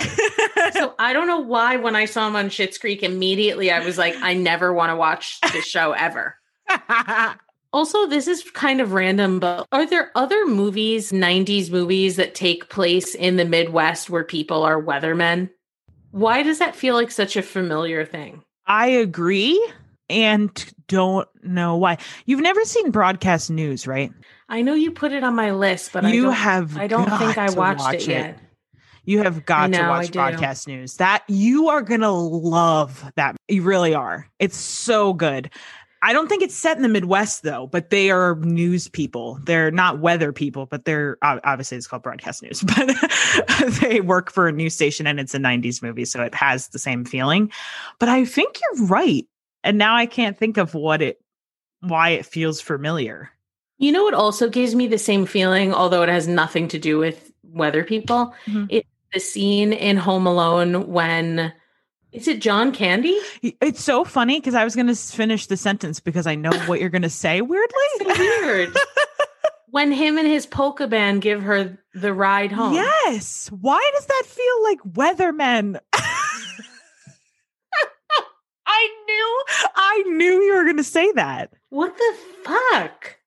so 0.74 0.94
I 1.00 1.13
don't 1.13 1.28
know 1.28 1.39
why 1.39 1.78
when 1.78 1.96
I 1.96 2.06
saw 2.06 2.28
him 2.28 2.36
on 2.36 2.50
Schitt's 2.50 2.78
Creek, 2.78 3.04
immediately 3.04 3.72
I 3.72 3.80
was 3.84 3.98
like, 3.98 4.15
I 4.22 4.34
never 4.34 4.74
want 4.74 4.89
to 4.91 4.96
watch 4.96 5.39
this 5.54 5.65
show 5.65 5.91
ever. 5.94 6.36
Also, 7.74 8.08
this 8.08 8.30
is 8.30 8.41
kind 8.52 8.80
of 8.80 8.94
random, 8.94 9.38
but 9.38 9.68
are 9.74 9.86
there 9.86 10.10
other 10.15 10.46
movies, 10.48 11.12
90s 11.12 11.70
movies 11.70 12.15
that 12.15 12.34
take 12.34 12.70
place 12.70 13.13
in 13.13 13.36
the 13.36 13.44
Midwest 13.44 14.10
where 14.10 14.24
people 14.24 14.63
are 14.63 14.82
weathermen? 14.82 15.50
Why 16.12 16.41
does 16.41 16.60
that 16.60 16.74
feel 16.74 16.96
like 16.96 17.12
such 17.12 17.36
a 17.36 17.41
familiar 17.41 18.06
thing? 18.06 18.45
I 18.67 18.88
agree 18.88 19.60
and 20.10 20.73
don't 20.88 21.28
know 21.43 21.78
why. 21.78 21.97
You've 22.25 22.41
never 22.41 22.63
seen 22.65 22.91
broadcast 22.91 23.49
news, 23.49 23.88
right? 23.88 24.12
I 24.49 24.62
know 24.62 24.73
you 24.73 24.91
put 24.91 25.12
it 25.12 25.23
on 25.23 25.36
my 25.36 25.51
list, 25.51 25.91
but 25.93 26.06
I 26.06 26.12
you 26.12 26.23
don't, 26.23 26.34
have 26.34 26.78
I 26.78 26.88
don't 26.88 27.10
think 27.17 27.38
I 27.38 27.49
watched 27.51 27.80
watch 27.80 27.95
it 27.95 28.08
yet. 28.08 28.39
You 29.06 29.21
have 29.21 29.45
got 29.45 29.69
know, 29.69 29.84
to 29.84 29.88
watch 29.88 30.12
broadcast 30.12 30.67
news. 30.67 30.97
That 30.97 31.23
you 31.28 31.69
are 31.69 31.82
gonna 31.82 32.12
love 32.12 33.12
that. 33.15 33.36
You 33.47 33.62
really 33.62 33.93
are. 33.93 34.28
It's 34.39 34.58
so 34.58 35.13
good. 35.13 35.51
I 36.06 36.13
don't 36.13 36.28
think 36.28 36.44
it's 36.44 36.54
set 36.54 36.78
in 36.78 36.84
the 36.84 36.89
Midwest 36.89 37.41
though, 37.41 37.65
but 37.65 37.89
they 37.89 38.12
are 38.12 38.36
news 38.36 38.88
people. 38.88 39.39
They're 39.44 39.72
not 39.72 40.00
weather 40.00 40.32
people, 40.32 40.68
but 40.68 40.86
they're 40.86 41.18
obviously 41.24 41.78
it's 41.78 41.88
called 41.88 42.04
broadcast 42.04 42.44
news, 42.44 42.62
but 42.78 42.96
they 43.82 44.02
work 44.02 44.32
for 44.32 44.48
a 44.48 44.52
news 44.52 44.76
station 44.76 45.08
and 45.08 45.20
it's 45.20 45.34
a 45.34 45.39
90s 45.39 45.82
movie, 45.82 46.06
so 46.06 46.22
it 46.22 46.36
has 46.36 46.68
the 46.68 46.78
same 46.78 47.06
feeling. 47.06 47.52
But 48.00 48.10
I 48.10 48.24
think 48.24 48.60
you're 48.62 48.86
right. 48.86 49.26
And 49.63 49.80
now 49.80 49.96
I 49.96 50.06
can't 50.06 50.38
think 50.38 50.58
of 50.58 50.76
what 50.76 51.02
it 51.02 51.20
why 51.80 52.10
it 52.10 52.28
feels 52.28 52.62
familiar. 52.62 53.32
You 53.80 53.91
know 53.91 54.04
what 54.04 54.13
also 54.13 54.48
gives 54.48 54.76
me 54.76 54.86
the 54.86 55.00
same 55.00 55.26
feeling, 55.26 55.74
although 55.74 56.04
it 56.04 56.10
has 56.10 56.28
nothing 56.28 56.68
to 56.68 56.78
do 56.78 57.00
with 57.00 57.32
weather 57.41 57.84
people? 57.84 58.32
Mhm. 58.46 58.68
It's 58.70 58.88
the 59.12 59.20
scene 59.20 59.74
in 59.74 59.98
Home 59.98 60.28
Alone 60.28 60.86
when 60.86 61.52
is 62.15 62.30
it 62.30 62.39
John 62.39 62.71
Candy? 62.71 63.19
It's 63.41 63.84
so 63.84 64.06
funny 64.06 64.39
because 64.39 64.56
I 64.56 64.63
was 64.63 64.73
going 64.73 64.88
to 64.88 64.95
finish 64.95 65.47
the 65.47 65.58
sentence 65.58 65.99
because 65.99 66.25
I 66.25 66.36
know 66.36 66.51
what 66.65 66.80
you're 66.80 66.89
going 66.89 67.01
to 67.01 67.10
say 67.10 67.41
weirdly. 67.41 67.75
So 67.99 68.08
weird. 68.17 68.75
when 69.69 69.91
him 69.91 70.17
and 70.17 70.25
his 70.28 70.45
polka 70.45 70.88
band 70.88 71.21
give 71.21 71.43
her 71.43 71.78
the 71.93 72.13
ride 72.13 72.54
home. 72.54 72.73
Yes. 72.73 73.49
Why 73.49 73.91
does 73.93 74.06
that 74.06 74.23
feel 74.25 74.63
like 74.63 74.80
weathermen? 74.84 75.78
I 78.67 78.89
knew 79.08 79.43
I 79.75 80.04
knew 80.08 80.41
you 80.41 80.56
were 80.56 80.63
going 80.63 80.78
to 80.78 80.84
say 80.84 81.12
that. 81.13 81.54
What 81.69 81.95
the 81.97 82.15
fuck? 82.43 83.17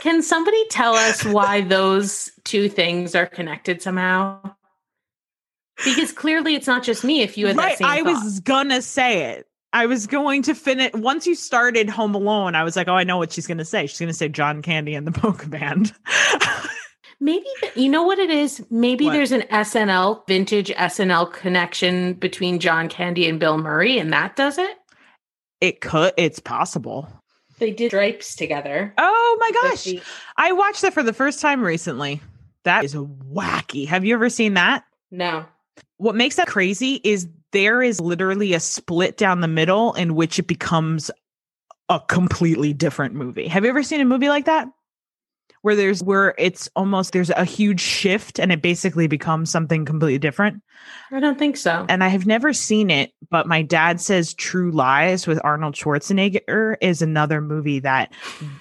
Can 0.00 0.22
somebody 0.22 0.66
tell 0.68 0.94
us 0.94 1.24
why 1.24 1.62
those 1.62 2.30
two 2.44 2.68
things 2.68 3.14
are 3.14 3.26
connected 3.26 3.82
somehow? 3.82 4.54
Because 5.84 6.12
clearly 6.12 6.54
it's 6.54 6.66
not 6.66 6.82
just 6.82 7.04
me 7.04 7.20
if 7.22 7.36
you 7.36 7.46
had 7.48 7.56
that 7.56 7.62
right, 7.64 7.78
same 7.78 7.86
I 7.86 8.02
thought. 8.02 8.24
was 8.24 8.40
gonna 8.40 8.80
say 8.82 9.32
it. 9.32 9.46
I 9.72 9.86
was 9.86 10.06
going 10.06 10.42
to 10.42 10.54
finish 10.54 10.92
once 10.94 11.26
you 11.26 11.34
started 11.34 11.90
Home 11.90 12.14
Alone. 12.14 12.54
I 12.54 12.64
was 12.64 12.76
like, 12.76 12.88
oh, 12.88 12.94
I 12.94 13.04
know 13.04 13.18
what 13.18 13.30
she's 13.32 13.46
going 13.46 13.58
to 13.58 13.64
say. 13.64 13.86
She's 13.86 13.98
going 13.98 14.08
to 14.08 14.14
say 14.14 14.28
John 14.28 14.62
Candy 14.62 14.94
and 14.94 15.06
the 15.06 15.12
Polka 15.20 15.48
Band. 15.48 15.92
Maybe 17.20 17.44
you 17.74 17.88
know 17.88 18.02
what 18.02 18.18
it 18.18 18.30
is. 18.30 18.64
Maybe 18.70 19.06
What? 19.06 19.12
there's 19.12 19.32
an 19.32 19.42
SNL 19.50 20.26
vintage 20.26 20.68
SNL 20.70 21.32
connection 21.32 22.12
between 22.14 22.58
John 22.58 22.88
Candy 22.88 23.26
and 23.28 23.40
Bill 23.40 23.56
Murray, 23.58 23.98
and 23.98 24.12
that 24.12 24.36
does 24.36 24.58
it. 24.58 24.76
it 25.62 25.80
could. 25.80 26.12
It's 26.18 26.38
possible. 26.40 27.08
They 27.58 27.70
did 27.70 27.90
Stripes 27.90 28.34
together. 28.36 28.92
Oh 28.98 29.36
my 29.40 29.50
gosh! 29.62 29.84
the- 29.84 30.02
I 30.36 30.52
watched 30.52 30.82
that 30.82 30.92
for 30.92 31.02
the 31.02 31.14
first 31.14 31.40
time 31.40 31.62
recently. 31.62 32.20
That 32.64 32.84
is 32.84 32.94
wacky. 32.94 33.86
Have 33.88 34.04
you 34.04 34.12
ever 34.14 34.28
seen 34.28 34.54
that? 34.54 34.84
no, 35.10 35.46
What 35.98 36.14
makes 36.14 36.36
that 36.36 36.46
crazy 36.46 37.00
is 37.04 37.28
there 37.52 37.82
is 37.82 38.00
literally 38.00 38.54
a 38.54 38.60
split 38.60 39.16
down 39.16 39.40
the 39.40 39.48
middle 39.48 39.94
in 39.94 40.14
which 40.14 40.38
it 40.38 40.46
becomes 40.46 41.10
a 41.88 42.00
completely 42.00 42.72
different 42.72 43.14
movie. 43.14 43.48
Have 43.48 43.64
you 43.64 43.70
ever 43.70 43.82
seen 43.82 44.00
a 44.00 44.04
movie 44.04 44.28
like 44.28 44.46
that? 44.46 44.68
Where 45.66 45.74
there's 45.74 46.00
where 46.00 46.32
it's 46.38 46.70
almost 46.76 47.12
there's 47.12 47.30
a 47.30 47.44
huge 47.44 47.80
shift 47.80 48.38
and 48.38 48.52
it 48.52 48.62
basically 48.62 49.08
becomes 49.08 49.50
something 49.50 49.84
completely 49.84 50.18
different. 50.18 50.62
I 51.10 51.18
don't 51.18 51.40
think 51.40 51.56
so. 51.56 51.84
And 51.88 52.04
I 52.04 52.06
have 52.06 52.24
never 52.24 52.52
seen 52.52 52.88
it, 52.88 53.10
but 53.30 53.48
my 53.48 53.62
dad 53.62 54.00
says 54.00 54.32
True 54.32 54.70
Lies 54.70 55.26
with 55.26 55.40
Arnold 55.42 55.74
Schwarzenegger 55.74 56.76
is 56.80 57.02
another 57.02 57.40
movie 57.40 57.80
that 57.80 58.12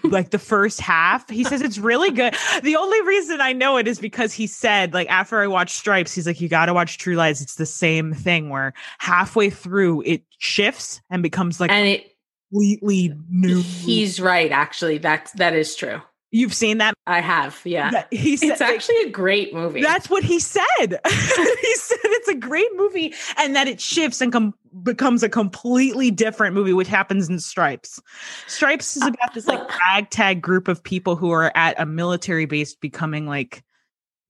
like 0.04 0.32
the 0.32 0.40
first 0.40 0.82
half, 0.82 1.30
he 1.30 1.44
says 1.44 1.62
it's 1.62 1.78
really 1.78 2.10
good. 2.10 2.36
The 2.64 2.76
only 2.76 3.00
reason 3.04 3.40
I 3.40 3.54
know 3.54 3.78
it 3.78 3.88
is 3.88 4.00
because 4.00 4.34
he 4.34 4.48
said 4.48 4.96
like 4.96 5.08
after 5.08 5.40
I 5.40 5.46
watched 5.46 5.76
Stripes, 5.76 6.16
he's 6.16 6.26
like 6.26 6.42
you 6.42 6.50
got 6.50 6.66
to 6.66 6.74
watch 6.74 6.98
True 6.98 7.14
Lies. 7.14 7.40
It's 7.40 7.54
the 7.54 7.68
same 7.68 8.16
thing 8.16 8.50
where 8.50 8.74
halfway 8.98 9.52
through 9.52 10.02
it 10.08 10.24
shifts 10.40 11.02
and 11.12 11.22
becomes 11.22 11.60
like 11.60 11.70
and 11.70 11.88
it 11.88 12.16
completely 12.50 13.14
new. 13.30 13.62
he's 13.62 14.20
right. 14.20 14.52
Actually, 14.52 14.98
that's 14.98 15.32
that 15.34 15.54
is 15.54 15.76
true. 15.76 16.02
You've 16.36 16.54
seen 16.54 16.80
that? 16.80 16.96
I 17.08 17.22
have. 17.22 17.62
Yeah, 17.64 18.04
He 18.12 18.36
said 18.36 18.50
it's 18.50 18.60
actually 18.60 19.04
a 19.04 19.10
great 19.10 19.54
movie. 19.54 19.82
That's 19.82 20.10
what 20.10 20.22
he 20.22 20.42
said. 20.42 20.66
he 20.82 21.76
said 21.76 21.98
it's 22.04 22.28
a 22.28 22.36
great 22.36 22.68
movie 22.76 23.14
and 23.38 23.56
that 23.56 23.70
it 23.70 23.80
shifts 23.80 24.20
and 24.20 24.34
com- 24.34 24.54
becomes 24.84 25.24
a 25.24 25.30
completely 25.30 26.12
different 26.12 26.54
movie, 26.54 26.74
which 26.74 26.90
happens 26.90 27.30
in 27.30 27.40
Stripes. 27.40 28.02
Stripes 28.48 28.98
is 28.98 29.04
about 29.04 29.34
this 29.34 29.48
like 29.48 29.62
ragtag 29.94 30.42
group 30.42 30.68
of 30.68 30.84
people 30.84 31.16
who 31.16 31.32
are 31.32 31.54
at 31.56 31.80
a 31.80 31.86
military 31.86 32.46
base 32.46 32.76
becoming 32.76 33.26
like 33.26 33.64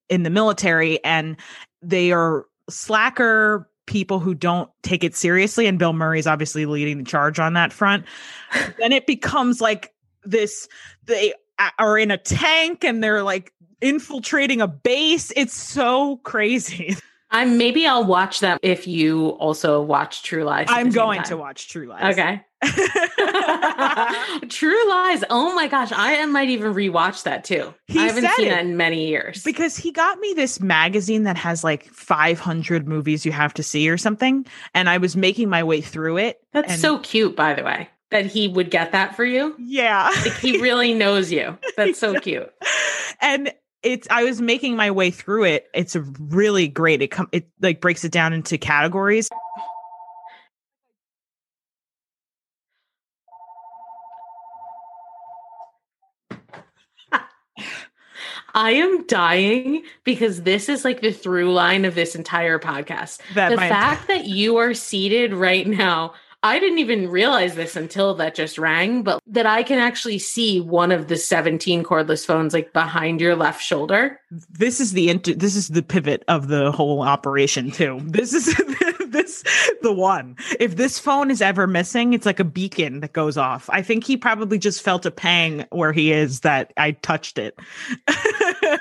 in 0.07 0.21
the 0.21 0.29
military 0.29 1.03
and 1.03 1.37
they 1.81 2.11
are 2.11 2.45
slacker 2.69 3.67
people 3.87 4.19
who 4.19 4.35
don't 4.35 4.69
take 4.83 5.03
it 5.03 5.15
seriously. 5.15 5.65
And 5.65 5.79
Bill 5.79 5.93
Murray 5.93 6.19
is 6.19 6.27
obviously 6.27 6.67
leading 6.67 6.99
the 6.99 7.03
charge 7.03 7.39
on 7.39 7.53
that 7.53 7.73
front. 7.73 8.05
then 8.77 8.91
it 8.91 9.07
becomes 9.07 9.59
like 9.59 9.91
this 10.23 10.67
they 11.05 11.33
are 11.79 11.97
in 11.97 12.11
a 12.11 12.17
tank 12.17 12.83
and 12.83 13.03
they're 13.03 13.23
like 13.23 13.53
infiltrating 13.81 14.61
a 14.61 14.67
base. 14.67 15.31
It's 15.35 15.53
so 15.53 16.17
crazy. 16.17 16.95
I'm 17.31 17.57
maybe 17.57 17.85
I'll 17.87 18.05
watch 18.05 18.41
that 18.41 18.59
if 18.61 18.87
you 18.87 19.29
also 19.29 19.81
watch 19.81 20.23
True 20.23 20.43
Lies. 20.43 20.67
I'm 20.69 20.89
going 20.91 21.23
to 21.23 21.35
watch 21.35 21.67
True 21.67 21.87
Lies. 21.87 22.13
Okay. 22.13 22.41
True 24.49 24.89
Lies. 24.89 25.23
Oh 25.29 25.53
my 25.55 25.67
gosh, 25.69 25.91
I 25.93 26.23
might 26.27 26.49
even 26.49 26.73
rewatch 26.73 27.23
that 27.23 27.43
too. 27.43 27.73
He 27.87 27.99
I 27.99 28.03
haven't 28.03 28.23
said 28.23 28.31
seen 28.35 28.47
it. 28.47 28.49
that 28.51 28.65
in 28.65 28.77
many 28.77 29.07
years. 29.07 29.43
because 29.43 29.75
he 29.75 29.91
got 29.91 30.19
me 30.19 30.33
this 30.33 30.59
magazine 30.61 31.23
that 31.23 31.35
has 31.37 31.63
like 31.63 31.85
500 31.91 32.87
movies 32.87 33.25
you 33.25 33.31
have 33.31 33.53
to 33.55 33.63
see 33.63 33.89
or 33.89 33.97
something. 33.97 34.45
And 34.73 34.87
I 34.89 34.97
was 34.97 35.15
making 35.15 35.49
my 35.49 35.63
way 35.63 35.81
through 35.81 36.17
it. 36.17 36.39
That's 36.53 36.73
and- 36.73 36.81
so 36.81 36.99
cute, 36.99 37.35
by 37.35 37.53
the 37.53 37.63
way, 37.63 37.89
that 38.15 38.25
he 38.25 38.47
would 38.47 38.71
get 38.71 38.93
that 38.93 39.13
for 39.13 39.25
you. 39.25 39.53
Yeah. 39.59 40.09
Like 40.23 40.37
he 40.37 40.61
really 40.61 40.93
knows 40.93 41.33
you. 41.33 41.57
That's 41.77 41.99
so 41.99 42.17
cute. 42.17 42.49
and 43.21 43.51
it's 43.83 44.07
I 44.09 44.23
was 44.23 44.39
making 44.39 44.77
my 44.77 44.89
way 44.89 45.11
through 45.11 45.43
it. 45.43 45.67
It's 45.73 45.97
really 46.17 46.69
great. 46.69 47.01
It 47.01 47.09
come 47.09 47.27
it 47.33 47.49
like 47.61 47.81
breaks 47.81 48.05
it 48.05 48.13
down 48.13 48.31
into 48.31 48.57
categories. 48.57 49.29
I 58.57 58.71
am 58.71 59.05
dying 59.07 59.83
because 60.05 60.43
this 60.43 60.69
is 60.69 60.85
like 60.85 61.01
the 61.01 61.11
through 61.11 61.51
line 61.51 61.83
of 61.83 61.95
this 61.95 62.15
entire 62.15 62.57
podcast. 62.59 63.19
That 63.33 63.49
the 63.49 63.57
fact 63.57 64.07
that 64.07 64.27
you 64.27 64.55
are 64.55 64.73
seated 64.73 65.33
right 65.33 65.67
now 65.67 66.13
I 66.43 66.59
didn't 66.59 66.79
even 66.79 67.09
realize 67.09 67.55
this 67.55 67.75
until 67.75 68.13
that 68.15 68.35
just 68.35 68.57
rang, 68.57 69.03
but 69.03 69.21
that 69.27 69.45
I 69.45 69.63
can 69.63 69.79
actually 69.79 70.19
see 70.19 70.61
one 70.61 70.91
of 70.91 71.07
the 71.07 71.17
17 71.17 71.83
cordless 71.83 72.25
phones 72.25 72.53
like 72.53 72.71
behind 72.73 73.19
your 73.19 73.35
left 73.35 73.61
shoulder. 73.61 74.19
This 74.49 74.79
is 74.79 74.93
the 74.93 75.09
inter- 75.09 75.33
this 75.33 75.55
is 75.55 75.69
the 75.69 75.83
pivot 75.83 76.23
of 76.27 76.47
the 76.47 76.71
whole 76.71 77.01
operation 77.01 77.71
too. 77.71 77.99
This 78.03 78.33
is 78.33 78.45
this 79.07 79.43
the 79.81 79.93
one. 79.93 80.35
If 80.59 80.75
this 80.75 80.99
phone 80.99 81.31
is 81.31 81.41
ever 81.41 81.67
missing, 81.67 82.13
it's 82.13 82.25
like 82.25 82.39
a 82.39 82.45
beacon 82.45 82.99
that 82.99 83.13
goes 83.13 83.37
off. 83.37 83.69
I 83.71 83.81
think 83.81 84.03
he 84.03 84.17
probably 84.17 84.59
just 84.59 84.81
felt 84.81 85.05
a 85.05 85.11
pang 85.11 85.65
where 85.71 85.93
he 85.93 86.11
is 86.11 86.41
that 86.41 86.73
I 86.77 86.91
touched 86.91 87.37
it. 87.37 87.57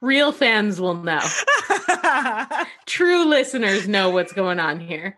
Real 0.00 0.32
fans 0.32 0.80
will 0.80 0.94
know. 0.94 1.20
True 2.86 3.24
listeners 3.24 3.86
know 3.86 4.10
what's 4.10 4.32
going 4.32 4.58
on 4.58 4.80
here. 4.80 5.16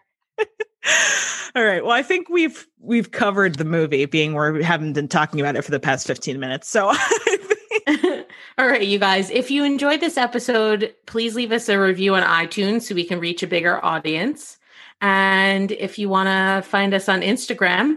All 1.56 1.64
right. 1.64 1.82
Well, 1.82 1.92
I 1.92 2.02
think 2.02 2.28
we've 2.28 2.66
we've 2.80 3.10
covered 3.10 3.56
the 3.56 3.64
movie, 3.64 4.04
being 4.06 4.34
where 4.34 4.52
we 4.52 4.64
haven't 4.64 4.94
been 4.94 5.08
talking 5.08 5.40
about 5.40 5.56
it 5.56 5.62
for 5.62 5.70
the 5.70 5.80
past 5.80 6.06
fifteen 6.06 6.40
minutes. 6.40 6.68
So, 6.68 6.88
all 8.58 8.66
right, 8.66 8.86
you 8.86 8.98
guys. 8.98 9.30
If 9.30 9.50
you 9.50 9.64
enjoyed 9.64 10.00
this 10.00 10.16
episode, 10.16 10.94
please 11.06 11.34
leave 11.34 11.52
us 11.52 11.68
a 11.68 11.78
review 11.78 12.14
on 12.14 12.22
iTunes 12.22 12.82
so 12.82 12.94
we 12.94 13.04
can 13.04 13.20
reach 13.20 13.42
a 13.42 13.46
bigger 13.46 13.84
audience. 13.84 14.58
And 15.00 15.70
if 15.72 15.98
you 15.98 16.08
want 16.08 16.28
to 16.28 16.68
find 16.68 16.94
us 16.94 17.08
on 17.08 17.20
Instagram 17.20 17.96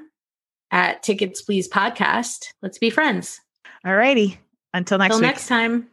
at 0.71 1.03
Tickets 1.03 1.41
Please 1.41 1.69
Podcast, 1.69 2.47
let's 2.61 2.77
be 2.77 2.89
friends. 2.89 3.39
All 3.85 3.95
righty. 3.95 4.39
Until 4.73 4.97
next 4.97 5.15
Until 5.15 5.27
next 5.27 5.47
time. 5.47 5.87